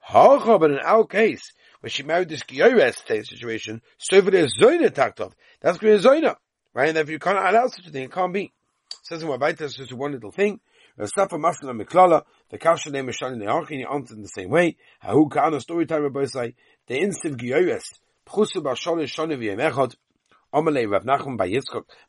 Hocha, 0.08 0.58
but 0.58 0.70
in 0.70 0.78
our 0.78 1.04
case, 1.06 1.52
when 1.80 1.90
she 1.90 2.02
married 2.02 2.30
this 2.30 2.42
Giyores 2.44 3.26
situation, 3.26 3.82
Sofilius 4.00 4.48
Zoina 4.58 4.88
Tarkton, 4.90 5.32
that's 5.60 5.76
going 5.76 5.98
to 5.98 6.02
be 6.02 6.08
a 6.08 6.10
Zoina, 6.10 6.36
right? 6.72 6.88
And 6.88 6.98
if 6.98 7.10
you 7.10 7.18
can't 7.18 7.38
allow 7.38 7.66
such 7.66 7.86
a 7.86 7.90
thing, 7.90 8.04
it 8.04 8.12
can't 8.12 8.32
be. 8.32 8.52
Says 9.02 9.22
in 9.22 9.28
Wabaita, 9.28 9.60
it's 9.60 9.76
just 9.76 9.92
one 9.92 10.12
little 10.12 10.30
thing. 10.32 10.60
Rastafa 10.96 11.36
Masla 11.36 11.78
Miklala, 11.78 12.22
the 12.50 12.58
Kasha 12.58 12.90
name 12.90 13.08
is 13.08 13.16
Shani 13.16 13.36
Ne'archi, 13.36 13.78
he 13.78 13.84
answered 13.84 14.16
in 14.16 14.22
the 14.22 14.28
same 14.28 14.50
way. 14.50 14.76
Hahu 15.04 15.30
Ka'ana 15.30 15.60
story 15.60 15.86
time 15.86 16.02
Rabbi 16.02 16.26
say, 16.26 16.54
the 16.86 17.00
insiv 17.00 17.36
Giyores, 17.36 17.98
Pchusu 18.26 18.62
Basholish 18.62 19.14
Shani 19.14 19.36
V'yem 19.38 19.58
Echad, 19.58 19.94
Rav 20.52 21.04
Nachum 21.04 21.36
by 21.36 21.52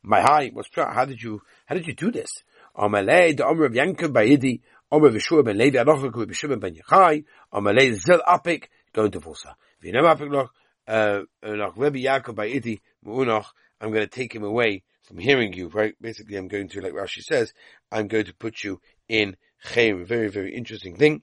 my 0.03 0.21
high, 0.21 0.49
what's 0.53 0.69
how 0.75 1.05
did 1.05 1.21
you, 1.21 1.41
how 1.65 1.75
did 1.75 1.87
you 1.87 1.93
do 1.93 2.11
this? 2.11 2.29
Amalei, 2.77 3.35
the 3.35 3.45
Omer 3.45 3.65
of 3.65 3.73
Yankov 3.73 4.13
by 4.13 4.27
Yidi, 4.27 4.61
Vishua 4.91 5.43
ben 5.43 5.57
Levi, 5.57 5.77
Anochak 5.77 6.15
with 6.15 6.61
ben 6.61 6.75
Yechai, 6.75 7.25
Amalei 7.53 7.93
Zil 7.93 8.21
Apik, 8.27 8.65
going 8.93 9.11
to 9.11 9.19
Vosa. 9.19 9.55
V'yem 9.83 10.03
Apik 10.03 10.31
noch, 10.31 10.49
uh, 10.87 11.21
noch 11.43 11.75
Rebbe 11.75 11.97
Yaakov 11.97 12.35
by 12.35 12.49
Mu'unoch, 13.05 13.45
I'm 13.79 13.89
going 13.91 14.03
to 14.03 14.07
take 14.07 14.33
him 14.33 14.43
away 14.43 14.83
from 15.03 15.17
hearing 15.17 15.53
you, 15.53 15.67
right? 15.69 15.95
Basically, 16.01 16.35
I'm 16.35 16.47
going 16.47 16.67
to, 16.69 16.81
like 16.81 16.93
Rashi 16.93 17.21
says, 17.23 17.53
I'm 17.91 18.07
going 18.07 18.25
to 18.25 18.33
put 18.33 18.63
you 18.63 18.81
in 19.07 19.37
Very, 19.65 20.27
very 20.29 20.55
interesting 20.55 20.95
thing. 20.95 21.21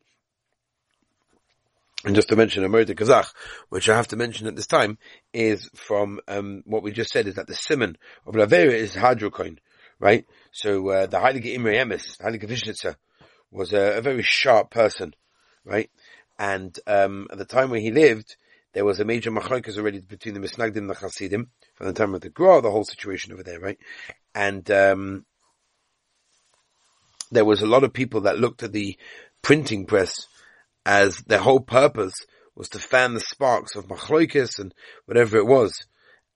And 2.04 2.14
just 2.14 2.28
to 2.28 2.36
mention 2.36 2.64
a 2.64 2.68
murder 2.68 2.94
Kazakh, 2.94 3.32
which 3.70 3.88
I 3.88 3.96
have 3.96 4.08
to 4.08 4.16
mention 4.16 4.46
at 4.46 4.56
this 4.56 4.66
time, 4.66 4.98
is 5.32 5.70
from 5.74 6.20
um, 6.28 6.62
what 6.66 6.82
we 6.82 6.92
just 6.92 7.10
said, 7.10 7.26
is 7.26 7.36
that 7.36 7.46
the 7.46 7.54
simon 7.54 7.96
of 8.26 8.34
Lavera 8.34 8.72
is 8.72 8.94
Hadrocoin, 8.94 9.56
right? 9.98 10.26
So 10.52 10.86
uh, 10.90 11.06
the 11.06 11.18
Heilige 11.18 11.54
Imre 11.54 11.72
Emes, 11.72 12.18
Heilige 12.18 12.46
Vishnitzer, 12.46 12.96
was 13.50 13.72
a, 13.72 13.96
a, 13.96 14.00
very 14.02 14.22
sharp 14.22 14.70
person, 14.70 15.14
right? 15.64 15.90
And 16.38 16.78
um, 16.86 17.28
at 17.30 17.38
the 17.38 17.46
time 17.46 17.70
when 17.70 17.80
he 17.80 17.90
lived, 17.90 18.36
there 18.74 18.84
was 18.84 19.00
a 19.00 19.04
major 19.04 19.30
machlokas 19.30 19.78
already 19.78 20.00
between 20.00 20.34
the 20.34 20.40
Misnagdim 20.40 20.76
and 20.76 20.90
the 20.90 20.94
Hasidim 20.94 21.48
from 21.74 21.86
the 21.86 21.92
time 21.94 22.14
of 22.14 22.20
the 22.20 22.28
Gra, 22.28 22.60
the 22.60 22.70
whole 22.70 22.84
situation 22.84 23.32
over 23.32 23.44
there, 23.44 23.60
right? 23.60 23.78
And 24.34 24.68
um, 24.70 25.24
there 27.30 27.44
was 27.44 27.62
a 27.62 27.66
lot 27.66 27.84
of 27.84 27.92
people 27.92 28.22
that 28.22 28.38
looked 28.38 28.62
at 28.62 28.72
the 28.72 28.96
printing 29.42 29.86
press 29.86 30.26
as 30.86 31.16
their 31.26 31.38
whole 31.38 31.60
purpose 31.60 32.14
was 32.54 32.68
to 32.70 32.78
fan 32.78 33.14
the 33.14 33.20
sparks 33.20 33.74
of 33.76 33.88
machlokas 33.88 34.58
and 34.58 34.74
whatever 35.06 35.36
it 35.38 35.46
was. 35.46 35.86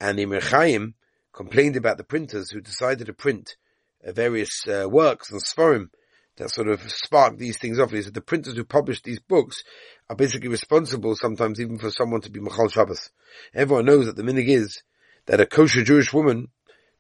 And 0.01 0.19
Imre 0.19 0.41
Chaim 0.41 0.95
complained 1.33 1.77
about 1.77 1.97
the 1.99 2.05
printers 2.05 2.51
who 2.51 2.61
decided 2.61 3.07
to 3.07 3.13
print 3.13 3.57
uh, 4.05 4.13
various 4.13 4.67
uh, 4.67 4.89
works 4.89 5.31
and 5.31 5.41
sforim 5.43 5.89
that 6.37 6.51
sort 6.51 6.69
of 6.69 6.81
sparked 6.91 7.39
these 7.39 7.59
things 7.59 7.79
off. 7.79 7.91
He 7.91 8.03
said 8.03 8.15
the 8.15 8.21
printers 8.21 8.55
who 8.55 8.65
published 8.65 9.05
these 9.05 9.21
books 9.21 9.63
are 10.09 10.17
basically 10.17 10.49
responsible 10.49 11.15
sometimes 11.17 11.61
even 11.61 11.79
for 11.79 11.91
someone 11.91 12.21
to 12.23 12.31
be 12.31 12.41
Machal 12.41 12.69
Shabbos. 12.69 13.11
Everyone 13.55 13.85
knows 13.85 14.07
that 14.07 14.17
the 14.17 14.23
minig 14.23 14.49
is 14.49 14.83
that 15.27 15.41
a 15.41 15.47
kosher 15.47 15.85
Jewish 15.85 16.13
woman 16.13 16.49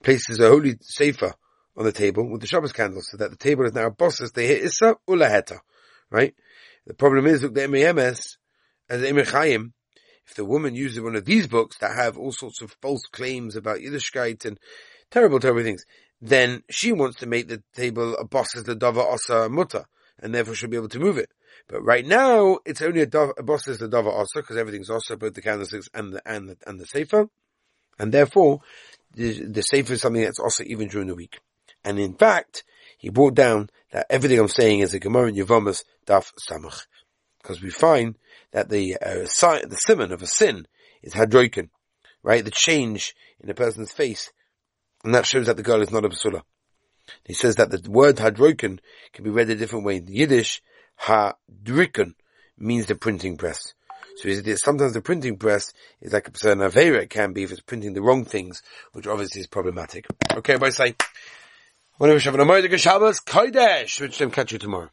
places 0.02 0.40
a 0.40 0.48
holy 0.48 0.76
sefer 0.80 1.34
on 1.78 1.84
the 1.84 1.92
table 1.92 2.28
with 2.28 2.40
the 2.40 2.46
Shabbos 2.48 2.72
candles 2.72 3.08
so 3.10 3.16
that 3.18 3.30
the 3.30 3.36
table 3.36 3.64
is 3.64 3.72
now 3.72 3.86
a 3.86 3.90
bosses 3.90 4.32
the 4.32 4.64
Issa 4.64 4.96
Ulaheta. 5.08 5.60
Right? 6.10 6.34
The 6.86 6.94
problem 6.94 7.26
is, 7.26 7.42
look, 7.42 7.54
the 7.54 7.68
MEMS, 7.68 8.36
as 8.90 9.02
Emir 9.02 9.24
Chaim, 9.24 9.72
if 10.26 10.34
the 10.34 10.44
woman 10.44 10.74
uses 10.74 11.00
one 11.00 11.14
of 11.14 11.24
these 11.24 11.46
books 11.46 11.78
that 11.78 11.94
have 11.94 12.18
all 12.18 12.32
sorts 12.32 12.60
of 12.60 12.76
false 12.82 13.02
claims 13.12 13.54
about 13.54 13.78
Yiddishkeit 13.78 14.44
and 14.44 14.58
terrible, 15.10 15.38
terrible 15.38 15.62
things, 15.62 15.84
then 16.20 16.64
she 16.68 16.92
wants 16.92 17.18
to 17.18 17.26
make 17.26 17.46
the 17.46 17.62
table 17.74 18.16
a 18.16 18.24
boss 18.24 18.56
as 18.56 18.64
the 18.64 18.74
dava 18.74 19.04
osa 19.12 19.48
muta, 19.48 19.86
and 20.18 20.34
therefore 20.34 20.54
she'll 20.54 20.68
be 20.68 20.76
able 20.76 20.88
to 20.88 20.98
move 20.98 21.16
it. 21.16 21.30
But 21.68 21.82
right 21.82 22.04
now, 22.04 22.58
it's 22.66 22.82
only 22.82 23.02
a, 23.02 23.06
dava, 23.06 23.30
a 23.38 23.42
the 23.42 23.88
dava 23.88 24.12
osa, 24.12 24.40
because 24.40 24.56
everything's 24.56 24.90
osa, 24.90 25.16
both 25.16 25.34
the 25.34 25.42
candlesticks 25.42 25.88
and 25.94 26.14
the, 26.14 26.22
and 26.26 26.48
the, 26.48 26.56
and 26.66 26.80
the 26.80 26.86
sefer. 26.86 27.28
And 27.98 28.12
therefore, 28.12 28.60
the, 29.14 29.44
the 29.44 29.62
sefer 29.62 29.92
is 29.92 30.00
something 30.00 30.22
that's 30.22 30.40
also 30.40 30.64
even 30.64 30.88
during 30.88 31.08
the 31.08 31.14
week. 31.14 31.38
And 31.84 31.98
in 31.98 32.14
fact, 32.14 32.64
he 32.98 33.10
brought 33.10 33.34
down 33.34 33.70
that 33.92 34.06
everything 34.10 34.38
I'm 34.38 34.48
saying 34.48 34.80
is 34.80 34.94
a 34.94 34.98
Gemara 34.98 35.28
in 35.28 35.36
Yavamas 35.36 35.84
Daf 36.06 36.32
Samach. 36.48 36.86
Because 37.42 37.62
we 37.62 37.70
find 37.70 38.16
that 38.52 38.68
the, 38.68 38.96
uh, 38.96 39.14
the 39.14 39.78
simon 39.86 40.12
of 40.12 40.22
a 40.22 40.26
sin 40.26 40.66
is 41.02 41.14
hadroiken, 41.14 41.70
right? 42.22 42.44
The 42.44 42.50
change 42.50 43.14
in 43.40 43.48
a 43.48 43.54
person's 43.54 43.92
face 43.92 44.30
and 45.04 45.14
that 45.14 45.26
shows 45.26 45.46
that 45.46 45.56
the 45.56 45.62
girl 45.62 45.82
is 45.82 45.90
not 45.90 46.04
a 46.04 46.08
basula. 46.08 46.42
He 47.24 47.34
says 47.34 47.56
that 47.56 47.70
the 47.70 47.90
word 47.90 48.18
hadroken 48.18 48.80
can 49.12 49.24
be 49.24 49.30
read 49.30 49.48
a 49.50 49.54
different 49.54 49.84
way. 49.84 49.96
In 49.96 50.06
Yiddish, 50.06 50.60
hadriken 50.96 52.14
means 52.58 52.86
the 52.86 52.94
printing 52.94 53.36
press. 53.36 53.74
So 54.16 54.28
sometimes 54.56 54.94
the 54.94 55.00
printing 55.00 55.38
press 55.38 55.72
is 56.00 56.12
like 56.12 56.26
a 56.26 56.32
person 56.32 56.58
avera 56.58 57.02
it 57.02 57.10
can 57.10 57.32
be 57.32 57.44
if 57.44 57.52
it's 57.52 57.60
printing 57.60 57.94
the 57.94 58.02
wrong 58.02 58.24
things, 58.24 58.62
which 58.92 59.06
obviously 59.06 59.40
is 59.40 59.46
problematic. 59.46 60.06
Okay, 60.34 60.56
I 60.60 60.70
say, 60.70 60.96
I 62.00 62.14
wish 62.14 62.26
you 62.26 62.30
have? 62.30 62.40
An 62.40 62.46
American 62.46 62.78
Shabbos, 62.78 63.18
Kodesh, 63.18 64.00
which 64.00 64.20
I'm 64.20 64.30
catch 64.30 64.52
you 64.52 64.58
tomorrow. 64.58 64.90